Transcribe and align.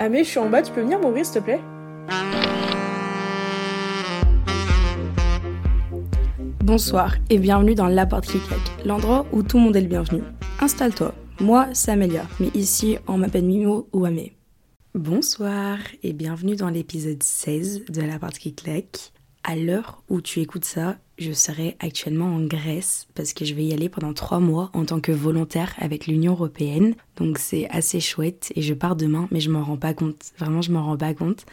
Ah 0.00 0.08
mais 0.08 0.24
je 0.24 0.30
suis 0.30 0.40
en 0.40 0.50
bas, 0.50 0.60
tu 0.60 0.72
peux 0.72 0.80
venir 0.80 0.98
m'ouvrir 0.98 1.24
s'il 1.24 1.40
te 1.40 1.44
plaît? 1.44 1.60
Bonsoir 6.64 7.14
et 7.30 7.38
bienvenue 7.38 7.76
dans 7.76 7.86
La 7.86 8.04
Porte 8.04 8.26
qui 8.26 8.40
claque, 8.40 8.84
l'endroit 8.84 9.24
où 9.30 9.44
tout 9.44 9.56
le 9.58 9.64
monde 9.64 9.76
est 9.76 9.82
le 9.82 9.86
bienvenu. 9.86 10.22
Installe-toi, 10.60 11.14
moi 11.40 11.68
c'est 11.74 11.92
Amélia, 11.92 12.26
mais 12.40 12.48
ici 12.54 12.98
on 13.06 13.18
m'appelle 13.18 13.44
Mimo 13.44 13.88
ou 13.92 14.04
Amé. 14.04 14.32
Bonsoir 14.94 15.78
et 16.02 16.12
bienvenue 16.12 16.56
dans 16.56 16.70
l'épisode 16.70 17.22
16 17.22 17.84
de 17.88 18.02
La 18.02 18.18
Porte 18.18 18.38
qui 18.38 18.52
claque. 18.52 19.12
À 19.46 19.56
l'heure 19.56 20.02
où 20.08 20.22
tu 20.22 20.40
écoutes 20.40 20.64
ça, 20.64 20.96
je 21.18 21.30
serai 21.32 21.76
actuellement 21.78 22.34
en 22.34 22.40
Grèce 22.40 23.06
parce 23.14 23.34
que 23.34 23.44
je 23.44 23.52
vais 23.52 23.66
y 23.66 23.74
aller 23.74 23.90
pendant 23.90 24.14
trois 24.14 24.40
mois 24.40 24.70
en 24.72 24.86
tant 24.86 25.00
que 25.00 25.12
volontaire 25.12 25.74
avec 25.78 26.06
l'Union 26.06 26.32
Européenne. 26.32 26.94
Donc 27.16 27.36
c'est 27.36 27.68
assez 27.68 28.00
chouette 28.00 28.52
et 28.56 28.62
je 28.62 28.72
pars 28.72 28.96
demain, 28.96 29.28
mais 29.30 29.40
je 29.40 29.50
m'en 29.50 29.62
rends 29.62 29.76
pas 29.76 29.92
compte. 29.92 30.32
Vraiment, 30.38 30.62
je 30.62 30.72
m'en 30.72 30.82
rends 30.82 30.96
pas 30.96 31.12
compte. 31.12 31.44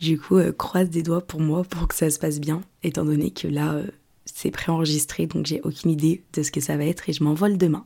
Du 0.00 0.18
coup, 0.18 0.38
euh, 0.38 0.50
croise 0.50 0.88
des 0.88 1.02
doigts 1.02 1.20
pour 1.20 1.40
moi 1.40 1.62
pour 1.64 1.88
que 1.88 1.94
ça 1.94 2.08
se 2.08 2.18
passe 2.18 2.40
bien, 2.40 2.62
étant 2.82 3.04
donné 3.04 3.30
que 3.30 3.48
là, 3.48 3.74
euh, 3.74 3.86
c'est 4.24 4.50
préenregistré, 4.50 5.26
donc 5.26 5.44
j'ai 5.44 5.60
aucune 5.62 5.90
idée 5.90 6.24
de 6.32 6.42
ce 6.42 6.50
que 6.50 6.60
ça 6.60 6.78
va 6.78 6.86
être 6.86 7.08
et 7.08 7.12
je 7.12 7.22
m'envole 7.22 7.58
demain. 7.58 7.84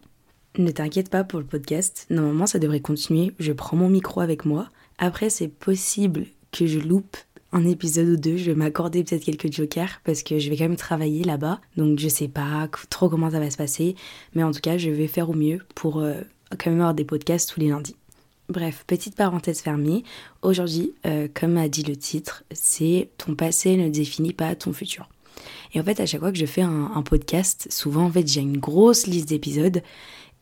Ne 0.59 0.71
t'inquiète 0.71 1.11
pas 1.11 1.25
pour 1.25 1.41
le 1.41 1.47
podcast, 1.47 2.07
normalement 2.09 2.47
ça 2.47 2.59
devrait 2.61 2.81
continuer, 2.81 3.33
je 3.39 3.53
prends 3.53 3.77
mon 3.77 3.89
micro 3.89 4.21
avec 4.21 4.45
moi. 4.45 4.69
Après, 4.99 5.29
c'est 5.29 5.49
possible 5.49 6.27
que 6.53 6.67
je 6.67 6.79
loupe 6.79 7.17
un 7.53 7.65
épisode 7.67 8.09
ou 8.09 8.17
deux, 8.17 8.37
je 8.37 8.51
vais 8.51 8.57
m'accorder 8.57 9.03
peut-être 9.03 9.25
quelques 9.25 9.53
jokers 9.53 10.01
parce 10.05 10.23
que 10.23 10.39
je 10.39 10.51
vais 10.51 10.57
quand 10.57 10.65
même 10.65 10.77
travailler 10.77 11.25
là-bas. 11.25 11.61
Donc 11.77 11.99
je 11.99 12.09
sais 12.09 12.29
pas 12.29 12.69
trop 12.91 13.09
comment 13.09 13.31
ça 13.31 13.41
va 13.41 13.51
se 13.51 13.57
passer, 13.57 13.97
mais 14.35 14.43
en 14.43 14.53
tout 14.53 14.61
cas, 14.61 14.79
je 14.79 14.91
vais 14.91 15.07
faire 15.07 15.31
au 15.31 15.35
mieux 15.35 15.61
pour 15.75 16.01
euh, 16.01 16.15
quand 16.59 16.71
même 16.71 16.81
avoir 16.81 16.95
des 16.95 17.05
podcasts 17.05 17.51
tous 17.51 17.61
les 17.61 17.69
lundis. 17.69 17.97
Bref, 18.49 18.85
petite 18.87 19.15
parenthèse 19.15 19.61
fermée. 19.61 20.03
Aujourd'hui, 20.43 20.93
euh, 21.07 21.29
comme 21.33 21.57
a 21.57 21.69
dit 21.69 21.85
le 21.85 21.97
titre, 21.97 22.43
c'est 22.51 23.09
ton 23.17 23.37
passé 23.37 23.77
ne 23.77 23.89
définit 23.89 24.33
pas 24.33 24.57
ton 24.57 24.73
futur. 24.73 25.09
Et 25.73 25.81
en 25.81 25.85
fait, 25.85 26.01
à 26.01 26.07
chaque 26.07 26.21
fois 26.21 26.33
que 26.33 26.39
je 26.39 26.47
fais 26.47 26.63
un, 26.63 27.03
podcast, 27.03 27.69
souvent 27.71 28.05
en 28.05 28.11
fait, 28.11 28.27
j'ai 28.27 28.41
une 28.41 28.59
grosse 28.59 29.07
liste 29.07 29.29
d'épisodes 29.29 29.83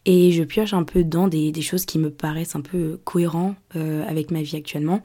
et 0.06 0.32
je 0.32 0.42
pioche 0.42 0.72
un 0.72 0.84
peu 0.84 1.04
dans 1.04 1.28
des, 1.28 1.52
choses 1.60 1.84
qui 1.84 1.98
me 1.98 2.10
paraissent 2.10 2.56
un 2.56 2.62
peu 2.62 2.98
cohérents 3.04 3.54
euh, 3.76 4.08
avec 4.08 4.30
ma 4.30 4.40
vie 4.40 4.56
actuellement. 4.56 5.02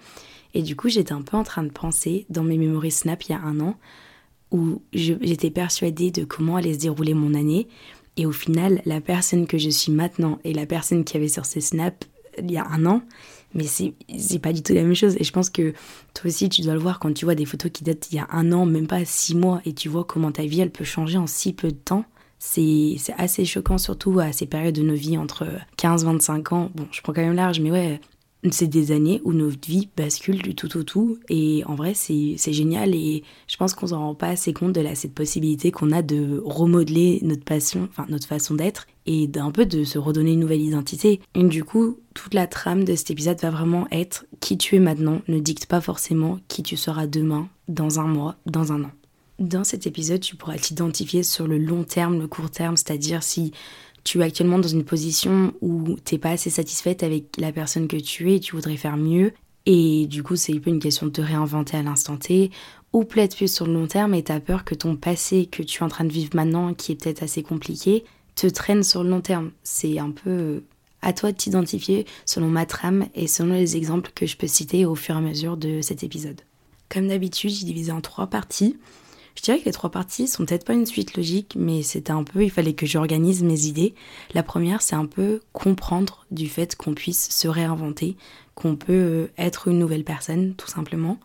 Et 0.53 0.61
du 0.61 0.75
coup, 0.75 0.89
j'étais 0.89 1.13
un 1.13 1.21
peu 1.21 1.37
en 1.37 1.43
train 1.43 1.63
de 1.63 1.71
penser 1.71 2.25
dans 2.29 2.43
mes 2.43 2.57
mémories 2.57 2.91
Snap 2.91 3.23
il 3.23 3.31
y 3.31 3.35
a 3.35 3.41
un 3.41 3.59
an, 3.59 3.75
où 4.51 4.81
j'étais 4.93 5.49
persuadée 5.49 6.11
de 6.11 6.25
comment 6.25 6.57
allait 6.57 6.73
se 6.73 6.79
dérouler 6.79 7.13
mon 7.13 7.33
année. 7.33 7.67
Et 8.17 8.25
au 8.25 8.31
final, 8.31 8.81
la 8.85 9.01
personne 9.01 9.47
que 9.47 9.57
je 9.57 9.69
suis 9.69 9.91
maintenant 9.91 10.37
et 10.43 10.53
la 10.53 10.67
personne 10.67 11.03
qui 11.03 11.17
avait 11.17 11.27
sur 11.27 11.45
ces 11.45 11.61
snaps 11.61 12.07
il 12.39 12.51
y 12.51 12.57
a 12.57 12.67
un 12.67 12.85
an, 12.85 13.03
mais 13.53 13.65
c'est 13.65 14.39
pas 14.39 14.53
du 14.53 14.63
tout 14.63 14.73
la 14.73 14.83
même 14.83 14.95
chose. 14.95 15.15
Et 15.19 15.23
je 15.23 15.31
pense 15.31 15.49
que 15.49 15.73
toi 16.13 16.27
aussi, 16.27 16.49
tu 16.49 16.61
dois 16.61 16.73
le 16.73 16.79
voir 16.79 16.99
quand 16.99 17.13
tu 17.13 17.25
vois 17.25 17.35
des 17.35 17.45
photos 17.45 17.71
qui 17.71 17.83
datent 17.83 18.11
il 18.11 18.15
y 18.15 18.19
a 18.19 18.27
un 18.31 18.51
an, 18.51 18.65
même 18.65 18.88
pas 18.88 19.05
six 19.05 19.35
mois, 19.35 19.61
et 19.65 19.73
tu 19.73 19.89
vois 19.89 20.03
comment 20.03 20.31
ta 20.31 20.43
vie, 20.43 20.61
elle 20.61 20.71
peut 20.71 20.83
changer 20.83 21.17
en 21.17 21.27
si 21.27 21.53
peu 21.53 21.69
de 21.69 21.77
temps. 21.77 22.05
C'est 22.39 22.97
assez 23.17 23.45
choquant, 23.45 23.77
surtout 23.77 24.19
à 24.19 24.31
ces 24.33 24.47
périodes 24.47 24.75
de 24.75 24.81
nos 24.81 24.95
vies 24.95 25.17
entre 25.17 25.47
15-25 25.77 26.53
ans. 26.53 26.71
Bon, 26.75 26.88
je 26.91 27.01
prends 27.01 27.13
quand 27.13 27.21
même 27.21 27.35
large, 27.35 27.59
mais 27.59 27.71
ouais, 27.71 28.01
c'est 28.52 28.67
des 28.67 28.91
années 28.91 29.22
où 29.23 29.33
notre 29.33 29.67
vie 29.67 29.89
bascule 29.95 30.41
du 30.41 30.55
tout 30.55 30.77
au 30.77 30.83
tout 30.83 31.17
et 31.30 31.63
en 31.66 31.75
vrai 31.75 31.94
c'est 31.94 32.53
génial 32.53 32.94
et 32.94 33.23
je 33.47 33.58
pense 33.58 33.73
qu'on 33.73 33.88
s'en 33.88 34.00
rend 34.00 34.16
pas 34.16 34.27
assez 34.27 34.53
compte 34.53 34.73
de 34.73 34.83
cette 34.95 35.13
possibilité 35.13 35.72
qu'on 35.72 35.91
a 35.91 36.02
de 36.02 36.41
remodeler 36.45 37.19
notre 37.23 37.44
passion, 37.44 37.88
enfin 37.89 38.05
notre 38.09 38.27
façon 38.27 38.55
d'être 38.55 38.88
et 39.05 39.27
d'un 39.27 39.52
peu 39.52 39.66
de 39.66 39.83
se 39.83 39.97
redonner 39.97 40.33
une 40.33 40.39
nouvelle 40.39 40.61
identité. 40.61 41.22
Et 41.35 41.44
du 41.44 41.63
coup, 41.63 41.97
toute 42.13 42.33
la 42.33 42.47
trame 42.47 42.83
de 42.83 42.95
cet 42.95 43.11
épisode 43.11 43.39
va 43.41 43.50
vraiment 43.50 43.88
être 43.91 44.25
qui 44.39 44.57
tu 44.57 44.75
es 44.75 44.80
maintenant 44.80 45.22
ne 45.28 45.39
dicte 45.39 45.66
pas 45.66 45.81
forcément 45.81 46.39
qui 46.47 46.63
tu 46.63 46.78
seras 46.78 47.07
demain, 47.07 47.47
dans 47.67 48.00
un 48.00 48.07
mois, 48.07 48.35
dans 48.45 48.72
un 48.72 48.83
an. 48.83 48.91
Dans 49.39 49.63
cet 49.63 49.88
épisode, 49.88 50.22
tu 50.22 50.35
pourras 50.35 50.57
t'identifier 50.57 51.23
sur 51.23 51.47
le 51.47 51.57
long 51.57 51.84
terme, 51.84 52.19
le 52.19 52.28
court 52.28 52.51
terme, 52.51 52.78
c'est-à-dire 52.78 53.23
si 53.23 53.51
tu 54.03 54.19
es 54.19 54.24
actuellement 54.24 54.59
dans 54.59 54.68
une 54.68 54.84
position 54.84 55.53
où 55.62 55.96
t'es 56.03 56.18
pas 56.18 56.31
assez 56.31 56.50
satisfaite 56.50 57.03
avec 57.03 57.38
la 57.38 57.52
personne 57.52 57.88
que 57.88 57.97
tu 57.97 58.31
es 58.31 58.36
et 58.36 58.40
tu 58.40 58.56
voudrais 58.56 58.78
faire 58.78 58.97
mieux. 58.97 59.34
Et 59.66 60.08
du 60.08 60.24
coup, 60.24 60.36
c'est 60.36 60.53
un 60.53 60.59
peu 60.59 60.69
une 60.69 60.80
question 60.80 61.08
de 61.08 61.12
te 61.12 61.22
réinventer 61.22 61.78
à 61.78 61.84
l'instant 61.84 62.18
T, 62.18 62.52
ou 62.91 63.06
peut-être 63.06 63.36
plus 63.38 63.53
sur 63.53 63.66
le 63.66 63.74
long 63.74 63.88
terme 63.88 64.14
et 64.14 64.24
t'as 64.24 64.40
peur 64.40 64.66
que 64.66 64.75
ton 64.75 64.96
passé 64.96 65.46
que 65.46 65.64
tu 65.64 65.80
es 65.80 65.86
en 65.86 65.90
train 65.90 66.03
de 66.03 66.12
vivre 66.12 66.31
maintenant, 66.36 66.74
qui 66.74 66.91
est 66.91 67.02
peut-être 67.02 67.24
assez 67.24 67.44
compliqué, 67.44 68.03
te 68.36 68.47
traîne 68.47 68.84
sur 68.84 69.03
le 69.03 69.09
long 69.09 69.22
terme. 69.22 69.52
C'est 69.64 70.00
un 70.00 70.12
peu 70.12 70.64
à 71.02 71.14
toi 71.14 71.31
de 71.31 71.38
t'identifier 71.38 72.06
selon 72.25 72.47
ma 72.47 72.66
trame 72.66 73.08
et 73.16 73.28
selon 73.28 73.53
les 73.53 73.78
exemples 73.78 74.12
que 74.14 74.25
je 74.25 74.38
peux 74.38 74.47
citer 74.47 74.85
au 74.85 74.96
fur 74.96 75.16
et 75.16 75.20
à 75.20 75.22
mesure 75.22 75.58
de 75.58 75.81
cet 75.81 76.03
épisode. 76.03 76.41
Comme 76.90 77.08
d'habitude, 77.08 77.52
j'ai 77.52 77.66
divisé 77.66 77.91
en 77.91 78.02
trois 78.02 78.28
parties. 78.28 78.78
Je 79.35 79.41
dirais 79.41 79.59
que 79.59 79.66
les 79.66 79.71
trois 79.71 79.89
parties 79.89 80.27
sont 80.27 80.45
peut-être 80.45 80.66
pas 80.66 80.73
une 80.73 80.85
suite 80.85 81.17
logique, 81.17 81.55
mais 81.57 81.81
c'était 81.81 82.11
un 82.11 82.23
peu, 82.23 82.44
il 82.44 82.51
fallait 82.51 82.73
que 82.73 82.85
j'organise 82.85 83.44
mes 83.44 83.66
idées. 83.66 83.95
La 84.33 84.44
première, 84.44 84.81
c'est 84.81 84.95
un 84.95 85.05
peu 85.05 85.41
comprendre 85.53 86.25
du 86.31 86.47
fait 86.47 86.75
qu'on 86.75 86.94
puisse 86.94 87.29
se 87.29 87.47
réinventer, 87.47 88.16
qu'on 88.55 88.75
peut 88.75 88.93
euh, 88.93 89.27
être 89.38 89.67
une 89.67 89.79
nouvelle 89.79 90.03
personne, 90.03 90.53
tout 90.55 90.67
simplement. 90.67 91.17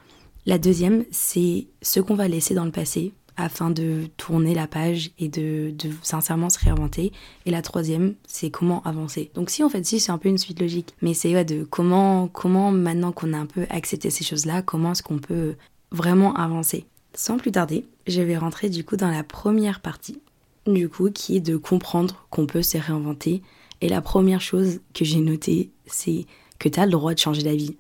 La 0.47 0.59
deuxième, 0.59 1.05
c'est 1.11 1.67
ce 1.83 2.01
qu'on 2.01 2.15
va 2.15 2.29
laisser 2.29 2.55
dans 2.55 2.65
le 2.65 2.71
passé 2.71 3.13
afin 3.37 3.71
de 3.71 4.09
tourner 4.17 4.53
la 4.53 4.67
page 4.67 5.13
et 5.19 5.29
de, 5.29 5.73
sincèrement 6.03 6.51
se 6.51 6.59
réinventer. 6.59 7.13
Et 7.47 7.51
la 7.51 7.63
troisième, 7.63 8.15
c'est 8.27 8.51
comment 8.51 8.83
avancer. 8.83 9.31
Donc 9.35 9.49
si 9.49 9.63
en 9.63 9.69
fait, 9.69 9.87
si 9.87 10.01
c'est 10.01 10.11
un 10.11 10.19
peu 10.19 10.29
une 10.29 10.39
suite 10.39 10.61
logique, 10.61 10.95
mais 11.03 11.15
c'est 11.15 11.45
de 11.45 11.65
comment, 11.65 12.27
comment 12.29 12.73
maintenant 12.73 13.13
qu'on 13.13 13.33
a 13.33 13.39
un 13.39 13.47
peu 13.47 13.67
accepté 13.71 14.11
ces 14.11 14.25
choses-là, 14.25 14.63
comment 14.63 14.93
est-ce 14.93 15.05
qu'on 15.05 15.19
peut 15.19 15.55
vraiment 15.93 16.35
avancer? 16.35 16.85
Sans 17.15 17.37
plus 17.37 17.53
tarder, 17.53 17.87
je 18.07 18.23
vais 18.23 18.37
rentrer 18.37 18.69
du 18.69 18.85
coup 18.85 18.97
dans 18.97 19.11
la 19.11 19.25
première 19.25 19.81
partie, 19.81 20.21
du 20.67 20.89
coup 20.89 21.11
qui 21.11 21.37
est 21.37 21.41
de 21.41 21.57
comprendre 21.57 22.27
qu'on 22.31 22.47
peut 22.47 22.63
se 22.63 22.79
réinventer. 22.79 23.43
Et 23.81 23.89
la 23.89 24.01
première 24.01 24.41
chose 24.41 24.81
que 24.93 25.05
j'ai 25.05 25.21
notée, 25.21 25.71
c'est 25.87 26.27
que 26.59 26.69
tu 26.69 26.81
as 26.81 26.87
le 26.87 26.93
droit 26.93 27.15
de 27.15 27.19
changer 27.19 27.43
d'avis. 27.43 27.77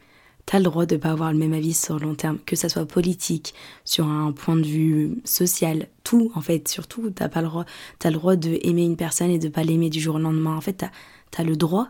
Tu 0.46 0.56
as 0.56 0.60
le 0.60 0.64
droit 0.64 0.86
de 0.86 0.94
ne 0.94 1.00
pas 1.00 1.10
avoir 1.10 1.32
le 1.32 1.38
même 1.38 1.52
avis 1.52 1.74
sur 1.74 1.98
le 1.98 2.06
long 2.06 2.14
terme, 2.14 2.38
que 2.46 2.56
ça 2.56 2.68
soit 2.68 2.86
politique, 2.86 3.52
sur 3.84 4.06
un 4.06 4.32
point 4.32 4.56
de 4.56 4.64
vue 4.64 5.20
social, 5.24 5.88
tout 6.04 6.32
en 6.34 6.40
fait, 6.40 6.68
surtout, 6.68 7.10
tu 7.10 7.28
pas 7.28 7.42
le 7.42 7.48
droit, 7.48 7.64
as 8.02 8.10
le 8.10 8.16
droit 8.16 8.36
d'aimer 8.36 8.84
une 8.84 8.96
personne 8.96 9.30
et 9.30 9.38
de 9.38 9.48
pas 9.48 9.62
l'aimer 9.62 9.90
du 9.90 10.00
jour 10.00 10.14
au 10.14 10.18
lendemain. 10.18 10.56
En 10.56 10.60
fait, 10.60 10.84
tu 11.30 11.40
as, 11.40 11.44
le 11.44 11.56
droit. 11.56 11.88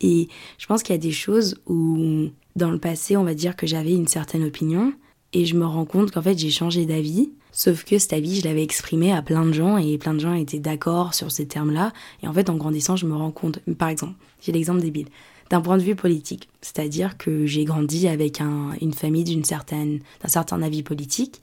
Et 0.00 0.28
je 0.58 0.66
pense 0.66 0.82
qu'il 0.82 0.94
y 0.94 0.98
a 0.98 1.00
des 1.00 1.12
choses 1.12 1.56
où, 1.66 2.28
dans 2.56 2.70
le 2.70 2.78
passé, 2.78 3.16
on 3.16 3.24
va 3.24 3.34
dire 3.34 3.54
que 3.54 3.66
j'avais 3.66 3.92
une 3.92 4.08
certaine 4.08 4.44
opinion, 4.44 4.92
et 5.34 5.44
je 5.44 5.56
me 5.56 5.66
rends 5.66 5.84
compte 5.84 6.10
qu'en 6.10 6.22
fait 6.22 6.38
j'ai 6.38 6.50
changé 6.50 6.86
d'avis. 6.86 7.30
Sauf 7.56 7.84
que 7.84 7.98
cet 7.98 8.12
avis, 8.12 8.40
je 8.40 8.44
l'avais 8.44 8.64
exprimé 8.64 9.12
à 9.12 9.22
plein 9.22 9.46
de 9.46 9.52
gens 9.52 9.76
et 9.76 9.96
plein 9.96 10.12
de 10.12 10.18
gens 10.18 10.34
étaient 10.34 10.58
d'accord 10.58 11.14
sur 11.14 11.30
ces 11.30 11.46
termes-là. 11.46 11.92
Et 12.20 12.26
en 12.26 12.32
fait, 12.32 12.50
en 12.50 12.56
grandissant, 12.56 12.96
je 12.96 13.06
me 13.06 13.14
rends 13.14 13.30
compte, 13.30 13.60
par 13.78 13.88
exemple, 13.88 14.14
j'ai 14.42 14.50
l'exemple 14.50 14.80
débile, 14.80 15.06
d'un 15.50 15.60
point 15.60 15.78
de 15.78 15.82
vue 15.84 15.94
politique. 15.94 16.48
C'est-à-dire 16.62 17.16
que 17.16 17.46
j'ai 17.46 17.64
grandi 17.64 18.08
avec 18.08 18.40
une 18.40 18.92
famille 18.92 19.22
d'une 19.22 19.44
certaine, 19.44 20.00
d'un 20.20 20.28
certain 20.28 20.62
avis 20.62 20.82
politique. 20.82 21.42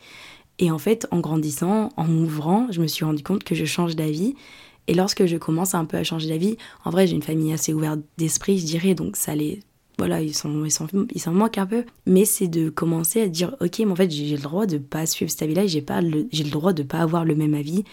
Et 0.60 0.70
en 0.70 0.78
fait, 0.78 1.08
en 1.12 1.22
grandissant, 1.22 1.88
en 1.96 2.04
m'ouvrant, 2.04 2.68
je 2.72 2.82
me 2.82 2.88
suis 2.88 3.06
rendu 3.06 3.24
compte 3.24 3.46
que 3.46 3.56
je 3.56 3.64
change 3.64 3.96
d'avis. 3.96 4.36
Et 4.88 4.94
lorsque 4.94 5.26
je 5.26 5.38
commence 5.38 5.76
un 5.76 5.86
peu 5.86 5.96
à 5.96 6.04
changer 6.04 6.28
d'avis, 6.28 6.58
en 6.84 6.90
vrai, 6.90 7.08
j'ai 7.08 7.16
une 7.16 7.24
famille 7.24 7.54
assez 7.54 7.74
ouverte 7.74 8.02
d'esprit, 8.18 8.60
je 8.60 8.66
dirais, 8.66 8.96
donc 8.96 9.16
ça 9.16 9.32
allait 9.32 9.62
voilà, 10.02 10.20
ils 10.20 10.34
s'en 10.34 10.66
ils 10.66 10.72
ils 11.14 11.32
manquent 11.32 11.60
un 11.60 11.68
peu. 11.68 11.86
Mais 12.08 12.26
c'est 12.26 12.48
de 12.48 12.72
commencer 12.72 13.22
à 13.22 13.28
dire, 13.28 13.56
ok, 13.62 13.80
mais 13.80 13.92
en 13.92 13.96
fait, 13.96 14.10
j'ai 14.10 14.36
le 14.36 14.42
droit 14.42 14.66
de 14.66 14.80
pas 14.80 15.06
suivre 15.06 15.30
cet 15.30 15.44
avis-là, 15.44 15.68
j'ai 15.68 15.86
j'ai 16.32 16.44
le 16.44 16.50
droit 16.50 16.74
de 16.74 16.82
pas 16.82 16.98
avoir 16.98 17.24
le 17.24 17.36
même 17.36 17.54
avis. 17.54 17.84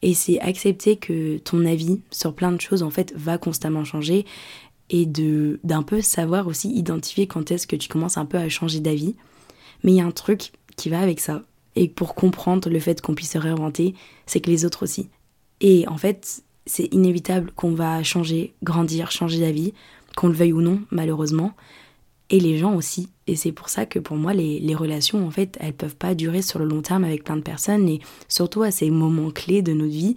Et 0.00 0.14
c'est 0.14 0.40
accepter 0.40 0.96
que 0.96 1.36
ton 1.36 1.66
avis 1.66 2.00
sur 2.10 2.34
plein 2.34 2.52
de 2.52 2.60
choses, 2.60 2.82
en 2.82 2.88
fait, 2.88 3.12
va 3.14 3.36
constamment 3.36 3.84
changer 3.84 4.24
et 4.88 5.04
de 5.04 5.60
d'un 5.62 5.82
peu 5.82 6.00
savoir 6.00 6.46
aussi 6.46 6.70
identifier 6.70 7.26
quand 7.26 7.50
est-ce 7.50 7.66
que 7.66 7.76
tu 7.76 7.90
commences 7.90 8.16
un 8.16 8.24
peu 8.24 8.38
à 8.38 8.48
changer 8.48 8.80
d'avis. 8.80 9.14
Mais 9.84 9.92
il 9.92 9.96
y 9.96 10.00
a 10.00 10.06
un 10.06 10.10
truc 10.10 10.52
qui 10.76 10.88
va 10.88 11.00
avec 11.00 11.20
ça. 11.20 11.42
Et 11.76 11.86
pour 11.86 12.14
comprendre 12.14 12.70
le 12.70 12.80
fait 12.80 13.02
qu'on 13.02 13.14
puisse 13.14 13.32
se 13.32 13.38
réinventer, 13.38 13.94
c'est 14.24 14.40
que 14.40 14.48
les 14.48 14.64
autres 14.64 14.84
aussi. 14.84 15.10
Et 15.60 15.86
en 15.86 15.98
fait, 15.98 16.42
c'est 16.64 16.88
inévitable 16.94 17.52
qu'on 17.56 17.74
va 17.74 18.02
changer, 18.02 18.54
grandir, 18.62 19.10
changer 19.10 19.40
d'avis 19.40 19.74
qu'on 20.18 20.26
le 20.26 20.34
veuille 20.34 20.52
ou 20.52 20.60
non, 20.60 20.80
malheureusement, 20.90 21.52
et 22.28 22.40
les 22.40 22.58
gens 22.58 22.74
aussi. 22.74 23.08
Et 23.28 23.36
c'est 23.36 23.52
pour 23.52 23.68
ça 23.68 23.86
que 23.86 24.00
pour 24.00 24.16
moi, 24.16 24.34
les, 24.34 24.74
relations, 24.74 25.24
en 25.24 25.30
fait, 25.30 25.56
elles 25.60 25.72
peuvent 25.72 25.94
pas 25.94 26.16
durer 26.16 26.42
sur 26.42 26.58
le 26.58 26.64
long 26.64 26.82
terme 26.82 27.04
avec 27.04 27.22
plein 27.22 27.36
de 27.36 27.42
personnes, 27.42 27.88
et 27.88 28.00
surtout 28.26 28.62
à 28.62 28.72
ces 28.72 28.90
moments 28.90 29.30
clés 29.30 29.62
de 29.62 29.72
notre 29.72 29.92
vie, 29.92 30.16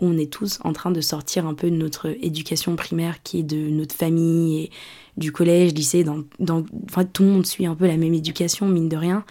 où 0.00 0.06
on 0.06 0.18
est 0.18 0.30
tous 0.30 0.58
en 0.64 0.74
train 0.74 0.90
de 0.90 1.00
sortir 1.00 1.46
un 1.46 1.54
peu 1.54 1.70
de 1.70 1.76
notre 1.76 2.14
éducation 2.22 2.76
primaire, 2.76 3.22
qui 3.22 3.38
est 3.38 3.42
de 3.42 3.70
notre 3.70 3.94
famille, 3.94 4.64
et 4.64 4.70
du 5.16 5.32
collège, 5.32 5.72
lycée, 5.72 6.04
dans, 6.04 6.24
dans, 6.38 6.66
enfin, 6.84 7.06
tout 7.06 7.22
le 7.22 7.30
monde 7.30 7.46
suit 7.46 7.64
un 7.64 7.74
peu 7.74 7.86
la 7.86 7.96
même 7.96 8.12
éducation, 8.12 8.68
mine 8.68 8.90
de 8.90 8.98
rien. 8.98 9.24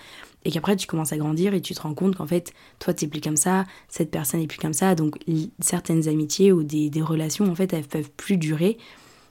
Et 0.46 0.52
qu'après, 0.52 0.78
tu 0.78 0.88
commences 0.88 1.13
à 1.13 1.18
grandir 1.18 1.54
et 1.54 1.62
tu 1.62 1.75
te 1.75 1.81
rends 1.81 1.94
compte 1.94 2.16
qu'en 2.16 2.25
fait, 2.25 2.54
toi, 2.80 2.92
tu 2.92 3.06
n'es 3.06 3.12
plus 3.12 3.22
comme 3.22 3.38
ça, 3.38 3.66
cette 3.88 4.10
personne 4.10 4.40
n'est 4.40 4.48
plus 4.48 4.58
comme 4.58 4.74
ça. 4.74 4.96
Donc, 4.96 5.20
certaines 5.60 6.08
amitiés 6.08 6.52
ou 6.52 6.63
des, 6.63 6.90
des 6.90 7.02
relations, 7.04 7.46
en 7.52 7.54
fait, 7.54 7.72
elles 7.72 7.86
peuvent 7.86 8.10
plus 8.18 8.38
durer 8.38 8.80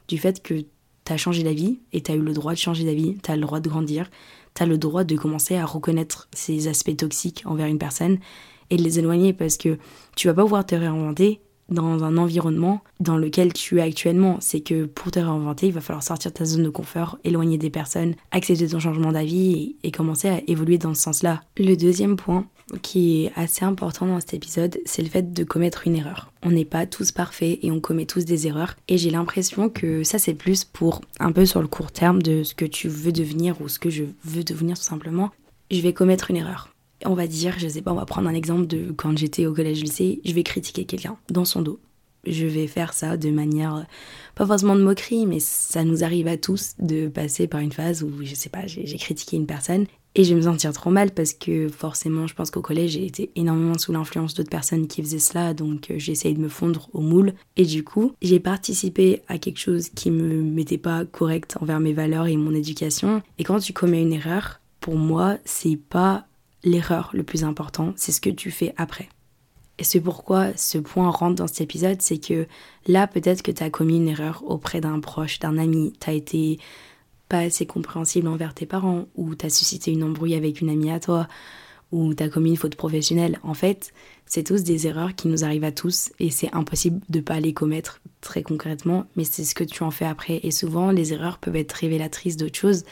du 0.09 0.19
fait 0.19 0.43
que 0.43 0.65
t'as 1.07 1.17
changé 1.17 1.45
d'avis 1.45 1.79
et 1.93 2.03
t'as 2.03 2.15
eu 2.15 2.21
le 2.21 2.33
droit 2.33 2.53
de 2.53 2.59
changer 2.59 2.85
d'avis, 2.85 3.17
t'as 3.23 3.37
le 3.37 3.43
droit 3.43 3.61
de 3.61 3.69
grandir, 3.69 4.11
t'as 4.55 4.67
le 4.67 4.77
droit 4.77 5.05
de 5.05 5.17
commencer 5.17 5.57
à 5.57 5.65
reconnaître 5.65 6.29
ces 6.33 6.67
aspects 6.67 6.97
toxiques 6.97 7.45
envers 7.47 7.67
une 7.67 7.79
personne 7.79 8.19
et 8.71 8.77
de 8.77 8.83
les 8.83 8.99
éloigner 8.99 9.33
parce 9.33 9.57
que 9.57 9.79
tu 10.17 10.27
vas 10.27 10.35
pas 10.35 10.43
pouvoir 10.43 10.67
te 10.67 10.75
réinventer 10.75 11.41
dans 11.69 12.05
un 12.05 12.17
environnement 12.17 12.83
dans 13.01 13.17
lequel 13.17 13.53
tu 13.53 13.79
es 13.79 13.83
actuellement. 13.83 14.39
C'est 14.41 14.61
que 14.61 14.85
pour 14.85 15.11
te 15.11 15.19
réinventer, 15.19 15.69
il 15.69 15.73
va 15.73 15.81
falloir 15.81 16.03
sortir 16.03 16.31
de 16.31 16.37
ta 16.37 16.45
zone 16.45 16.65
de 16.65 16.69
confort, 16.69 17.19
éloigner 17.25 17.59
des 17.59 17.71
personnes, 17.71 18.15
accepter 18.31 18.69
ton 18.69 18.81
changement 18.81 19.13
d'avis 19.13 19.77
et, 19.83 19.91
commencer 19.91 20.29
à 20.29 20.41
évoluer 20.47 20.79
dans 20.79 20.95
ce 20.95 21.03
sens-là. 21.03 21.43
Le 21.57 21.75
deuxième 21.75 22.17
point 22.17 22.47
qui 22.83 23.25
est 23.25 23.33
assez 23.37 23.65
important 23.65 24.07
dans 24.07 24.19
cet 24.19 24.35
épisode, 24.35 24.79
c'est 24.85 25.03
le 25.03 25.09
fait 25.09 25.33
de 25.33 25.45
commettre 25.45 25.87
une 25.87 25.95
erreur. 25.95 26.33
On 26.43 26.51
n'est 26.51 26.65
pas 26.65 26.85
tous 26.85 27.13
parfaits 27.13 27.61
et 27.63 27.71
on 27.71 27.81
commet 27.81 28.07
tous 28.07 28.25
des 28.25 28.49
erreurs. 28.49 28.75
Et 28.89 28.99
j'ai 28.99 29.11
l'impression 29.11 29.69
que 29.69 30.03
ça, 30.03 30.19
c'est 30.19 30.35
plus 30.35 30.65
pour 30.65 31.01
un 31.21 31.33
peu 31.33 31.47
sur 31.47 31.63
le 31.63 31.69
court 31.69 31.93
terme 31.93 32.21
de 32.23 32.43
ce 32.43 32.55
que 32.55 32.65
tu 32.65 32.89
veux 32.89 33.13
devenir 33.13 33.61
ou 33.61 33.69
ce 33.69 33.79
que 33.79 33.91
je 33.91 34.05
veux 34.25 34.43
devenir 34.43 34.77
tout 34.77 34.85
simplement. 34.85 35.31
Je 35.71 35.81
vais 35.81 35.93
commettre 35.93 36.31
une 36.31 36.37
erreur 36.37 36.76
on 37.07 37.15
va 37.15 37.27
dire, 37.27 37.55
je 37.59 37.69
sais 37.69 37.83
pas, 37.83 37.93
on 37.93 37.97
va 37.97 38.07
prendre 38.07 38.29
un 38.29 38.35
exemple 38.35 38.67
de 38.67 38.93
quand 38.93 39.17
j'étais 39.17 39.47
au 39.47 39.55
collège-lycée, 39.55 40.21
je 40.25 40.33
vais 40.33 40.43
critiquer 40.43 40.85
quelqu'un 40.85 41.17
dans 41.31 41.45
son 41.45 41.63
dos. 41.63 41.81
Je 42.27 42.47
vais 42.47 42.67
faire 42.67 42.93
ça 42.93 43.17
de 43.17 43.31
manière, 43.31 43.87
pas 44.35 44.47
forcément 44.47 44.75
de 44.75 44.83
moquerie, 44.83 45.27
mais 45.27 45.39
ça 45.39 45.85
nous 45.85 46.03
arrive 46.03 46.27
à 46.27 46.37
tous 46.37 46.75
de 46.81 47.07
passer 47.07 47.47
par 47.47 47.61
une 47.61 47.71
phase 47.71 48.03
où, 48.03 48.11
je 48.23 48.35
sais 48.35 48.49
pas, 48.49 48.67
j'ai 48.67 48.97
critiqué 48.97 49.37
une 49.37 49.47
personne 49.47 49.87
et 50.19 50.25
je 50.25 50.31
vais 50.31 50.37
me 50.37 50.43
sentir 50.43 50.73
trop 50.73 50.89
mal 50.91 51.11
parce 51.11 51.35
que 51.35 51.69
forcément, 51.69 52.27
je 52.27 52.35
pense 52.35 52.51
qu'au 52.51 52.63
collège, 52.63 52.93
j'ai 52.93 53.05
été 53.05 53.31
énormément 53.37 53.77
sous 53.77 53.93
l'influence 53.93 54.33
d'autres 54.33 54.49
personnes 54.49 54.89
qui 54.89 55.03
faisaient 55.03 55.19
cela, 55.19 55.53
donc 55.53 55.91
euh, 55.91 55.99
j'essaye 55.99 56.33
de 56.33 56.41
me 56.41 56.49
fondre 56.49 56.89
au 56.95 57.03
moule. 57.03 57.35
Et 57.59 57.67
du 57.67 57.85
coup, 57.85 58.13
j'ai 58.23 58.41
participé 58.41 59.21
à 59.29 59.37
quelque 59.37 59.59
chose 59.59 59.91
qui 59.91 60.11
me 60.11 60.43
mettait 60.43 60.79
pas 60.79 61.05
correct 61.05 61.59
envers 61.61 61.81
mes 61.81 61.93
valeurs 61.93 62.29
et 62.29 62.39
mon 62.39 62.55
éducation. 62.55 63.23
Et 63.39 63.45
quand 63.45 63.59
tu 63.59 63.75
commets 63.75 64.01
une 64.01 64.15
erreur, 64.15 64.61
pour 64.81 64.97
moi, 64.97 65.37
c'est 65.45 65.77
pas 65.77 66.27
l'erreur 66.67 67.11
le 67.15 67.23
plus 67.23 67.45
important, 67.45 67.95
c'est 67.97 68.13
ce 68.13 68.21
que 68.21 68.29
tu 68.29 68.51
fais 68.51 68.75
après. 68.77 69.09
Et 69.79 69.85
c'est 69.85 70.01
pourquoi 70.01 70.55
ce 70.57 70.79
point 70.79 71.11
rentre 71.11 71.37
dans 71.37 71.47
cet 71.47 71.61
épisode, 71.61 72.03
c'est 72.03 72.19
que 72.19 72.47
là, 72.87 73.07
peut-être 73.07 73.43
que 73.43 73.53
tu 73.53 73.63
as 73.63 73.71
commis 73.71 73.97
une 73.97 74.09
erreur 74.09 74.43
auprès 74.47 74.81
d'un 74.81 75.01
proche, 75.01 75.39
d'un 75.39 75.59
ami, 75.59 75.93
tu 76.01 76.11
as 76.11 76.15
été 76.15 76.59
pas 77.29 77.39
assez 77.39 77.67
compréhensible 77.67 78.29
envers 78.29 78.55
tes 78.55 78.67
parents, 78.67 79.07
ou 79.17 79.35
tu 79.35 79.47
as 79.47 79.51
suscité 79.51 79.93
une 79.93 80.05
embrouille 80.05 80.35
avec 80.35 80.61
une 80.61 80.71
amie 80.71 80.91
à 80.91 81.01
toi, 81.01 81.29
ou 81.93 82.15
tu 82.15 82.23
as 82.23 82.29
commis 82.29 82.51
une 82.51 82.57
faute 82.57 82.75
professionnelle. 82.75 83.39
En 83.43 83.55
fait, 83.55 83.93
c'est 84.25 84.45
tous 84.45 84.63
des 84.63 84.87
erreurs 84.87 85.15
qui 85.15 85.29
nous 85.29 85.45
arrivent 85.45 85.65
à 85.65 85.73
tous, 85.73 86.11
et 86.19 86.31
c'est 86.31 86.53
impossible 86.55 87.01
de 87.11 87.21
pas 87.21 87.39
les 87.39 87.53
commettre 87.53 88.01
très 88.21 88.43
concrètement, 88.43 89.07
mais 89.15 89.25
c'est 89.25 89.45
ce 89.45 89.55
que 89.55 89.65
tu 89.65 89.83
en 89.83 89.91
fais 89.91 90.07
après. 90.07 90.41
Et 90.43 90.51
souvent, 90.51 90.91
les 90.91 91.13
erreurs 91.13 91.39
peuvent 91.39 91.57
être 91.57 91.73
révélatrices 91.73 92.37
d'autres 92.37 92.59
choses. 92.59 92.85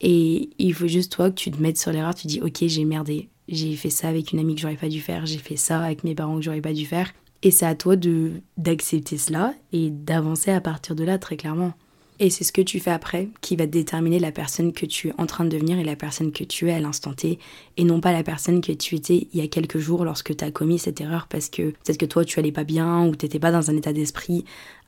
Et 0.00 0.50
il 0.58 0.74
faut 0.74 0.86
juste 0.86 1.12
toi 1.12 1.30
que 1.30 1.34
tu 1.34 1.50
te 1.50 1.60
mettes 1.60 1.78
sur 1.78 1.92
l'erreur, 1.92 2.14
tu 2.14 2.26
dis 2.26 2.40
ok 2.40 2.58
j'ai 2.62 2.84
merdé, 2.84 3.28
j'ai 3.48 3.74
fait 3.74 3.90
ça 3.90 4.08
avec 4.08 4.32
une 4.32 4.38
amie 4.38 4.54
que 4.54 4.60
j'aurais 4.60 4.76
pas 4.76 4.88
dû 4.88 5.00
faire, 5.00 5.26
j'ai 5.26 5.38
fait 5.38 5.56
ça 5.56 5.80
avec 5.80 6.04
mes 6.04 6.14
parents 6.14 6.36
que 6.36 6.42
j'aurais 6.42 6.60
pas 6.60 6.72
dû 6.72 6.86
faire. 6.86 7.12
Et 7.42 7.50
c'est 7.50 7.66
à 7.66 7.74
toi 7.74 7.96
de 7.96 8.32
d'accepter 8.56 9.16
cela 9.16 9.54
et 9.72 9.90
d'avancer 9.90 10.50
à 10.50 10.60
partir 10.60 10.94
de 10.94 11.04
là 11.04 11.18
très 11.18 11.36
clairement. 11.36 11.72
Et 12.20 12.30
c'est 12.30 12.42
ce 12.42 12.52
que 12.52 12.60
tu 12.62 12.80
fais 12.80 12.90
après 12.90 13.28
qui 13.40 13.54
va 13.54 13.66
déterminer 13.66 14.18
la 14.18 14.32
personne 14.32 14.72
que 14.72 14.86
tu 14.86 15.08
es 15.08 15.14
en 15.18 15.26
train 15.26 15.44
de 15.44 15.50
devenir 15.50 15.78
et 15.78 15.84
la 15.84 15.94
personne 15.94 16.32
que 16.32 16.42
tu 16.42 16.68
es 16.68 16.72
à 16.72 16.80
l'instant 16.80 17.12
T, 17.12 17.38
et 17.76 17.84
non 17.84 18.00
pas 18.00 18.12
la 18.12 18.24
personne 18.24 18.60
que 18.60 18.72
tu 18.72 18.96
étais 18.96 19.28
il 19.32 19.38
y 19.38 19.42
a 19.42 19.46
quelques 19.46 19.78
jours 19.78 20.04
lorsque 20.04 20.36
tu 20.36 20.44
as 20.44 20.50
commis 20.50 20.80
cette 20.80 21.00
erreur 21.00 21.28
parce 21.28 21.48
que 21.48 21.70
peut-être 21.70 21.98
que 21.98 22.06
toi 22.06 22.24
tu 22.24 22.40
allais 22.40 22.50
pas 22.50 22.64
bien 22.64 23.06
ou 23.06 23.14
t'étais 23.14 23.38
pas 23.38 23.52
dans 23.52 23.70
un 23.70 23.76
état 23.76 23.92
d'esprit 23.92 24.44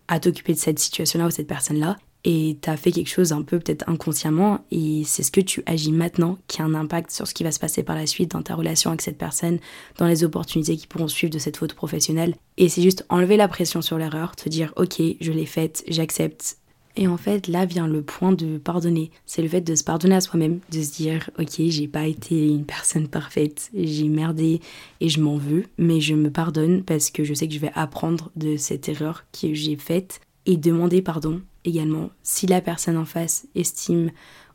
à 0.09 0.19
t'occuper 0.19 0.55
de 0.55 0.59
cette 0.59 0.81
situation-là 0.81 1.29
ou 1.29 1.31
cette 1.31 1.47
personne-là 1.47 1.99
et 2.25 2.59
tu 2.61 2.69
as 2.69 2.77
fait 2.77 2.93
quelque 2.93 3.09
chose 3.09 3.33
un 3.33 3.43
peu 3.43 3.59
peut-être 3.59 3.89
inconsciemment 3.89 4.65
et 4.71 5.03
c'est 5.05 5.23
ce 5.23 5.31
que 5.31 5.41
tu 5.41 5.63
agis 5.67 5.93
maintenant 5.93 6.39
qui 6.49 6.61
a 6.61 6.65
un 6.65 6.75
impact 6.75 7.11
sur 7.11 7.27
ce 7.27 7.35
qui 7.35 7.45
va 7.45 7.53
se 7.53 7.59
passer 7.59 7.83
par 7.83 7.97
la 7.97 8.07
suite 8.07 8.33
dans 8.33 8.43
ta 8.43 8.55
relation 8.55 8.91
avec 8.91 9.03
cette 9.03 9.19
personne, 9.19 9.59
dans 9.99 10.07
les 10.07 10.25
opportunités 10.25 10.77
qui 10.77 10.87
pourront 10.87 11.09
suivre 11.09 11.33
de 11.33 11.39
cette 11.39 11.57
faute 11.57 11.75
professionnelle. 11.75 12.35
Et 12.57 12.69
c'est 12.69 12.83
juste 12.83 13.07
enlever 13.09 13.37
la 13.37 13.49
pression 13.49 13.81
sur 13.81 13.97
l'erreur, 13.97 14.37
te 14.37 14.49
dire 14.49 14.73
ok, 14.77 15.01
je 15.21 15.33
l'ai 15.33 15.47
faite, 15.47 15.83
j'accepte. 15.89 16.59
Et 16.97 17.07
en 17.07 17.17
fait, 17.17 17.47
là 17.47 17.65
vient 17.65 17.87
le 17.87 18.03
point 18.03 18.33
de 18.33 18.59
pardonner. 18.59 19.11
C'est 19.25 19.43
le 19.43 19.49
fait 19.49 19.61
de 19.61 19.75
se 19.75 19.85
pardonner 19.85 20.17
à 20.17 20.21
soi-même, 20.21 20.59
de 20.71 20.83
se 20.83 20.93
dire 20.93 21.31
ok, 21.39 21.55
j'ai 21.69 21.89
pas 21.89 22.07
été 22.07 22.49
une 22.49 22.67
personne 22.67 23.09
parfaite, 23.09 23.71
j'ai 23.75 24.09
merdé 24.09 24.61
et 25.01 25.09
je 25.09 25.21
m'en 25.21 25.37
veux, 25.37 25.65
mais 25.79 26.01
je 26.01 26.15
me 26.15 26.31
pardonne 26.31 26.83
parce 26.83 27.11
que 27.11 27.25
je 27.25 27.33
sais 27.33 27.49
que 27.49 27.55
je 27.55 27.61
vais 27.61 27.73
apprendre 27.75 28.31
de 28.37 28.57
cette 28.57 28.89
erreur 28.89 29.25
que 29.33 29.55
j'ai 29.55 29.77
faite 29.77 30.21
et 30.47 30.57
demander 30.57 31.01
pardon 31.01 31.41
également. 31.65 32.11
Si 32.23 32.47
la 32.47 32.61
personne 32.61 32.97
en 32.97 33.05
face 33.05 33.47
estime, 33.55 34.11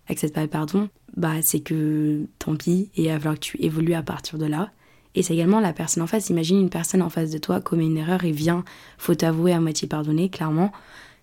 accepte 0.08 0.34
pas 0.34 0.42
le 0.42 0.48
pardon, 0.48 0.90
bah 1.16 1.42
c'est 1.42 1.60
que 1.60 2.26
tant 2.40 2.56
pis 2.56 2.90
et 2.96 3.04
il 3.04 3.08
va 3.10 3.18
falloir 3.18 3.36
que 3.36 3.40
tu 3.40 3.62
évolues 3.62 3.94
à 3.94 4.04
partir 4.04 4.38
de 4.38 4.46
là. 4.46 4.72
Et 5.16 5.24
c'est 5.24 5.34
également 5.34 5.62
la 5.62 5.74
personne 5.74 6.04
en 6.04 6.08
face. 6.08 6.30
Imagine 6.30 6.60
une 6.60 6.70
personne 6.70 7.02
en 7.02 7.10
face 7.10 7.32
de 7.32 7.38
toi 7.38 7.62
commet 7.62 7.86
une 7.86 7.98
erreur 7.98 8.26
et 8.26 8.32
vient, 8.32 8.66
faut 8.98 9.16
t'avouer 9.16 9.54
à 9.54 9.62
moitié 9.62 9.88
pardonner, 9.88 10.30
clairement. 10.30 10.72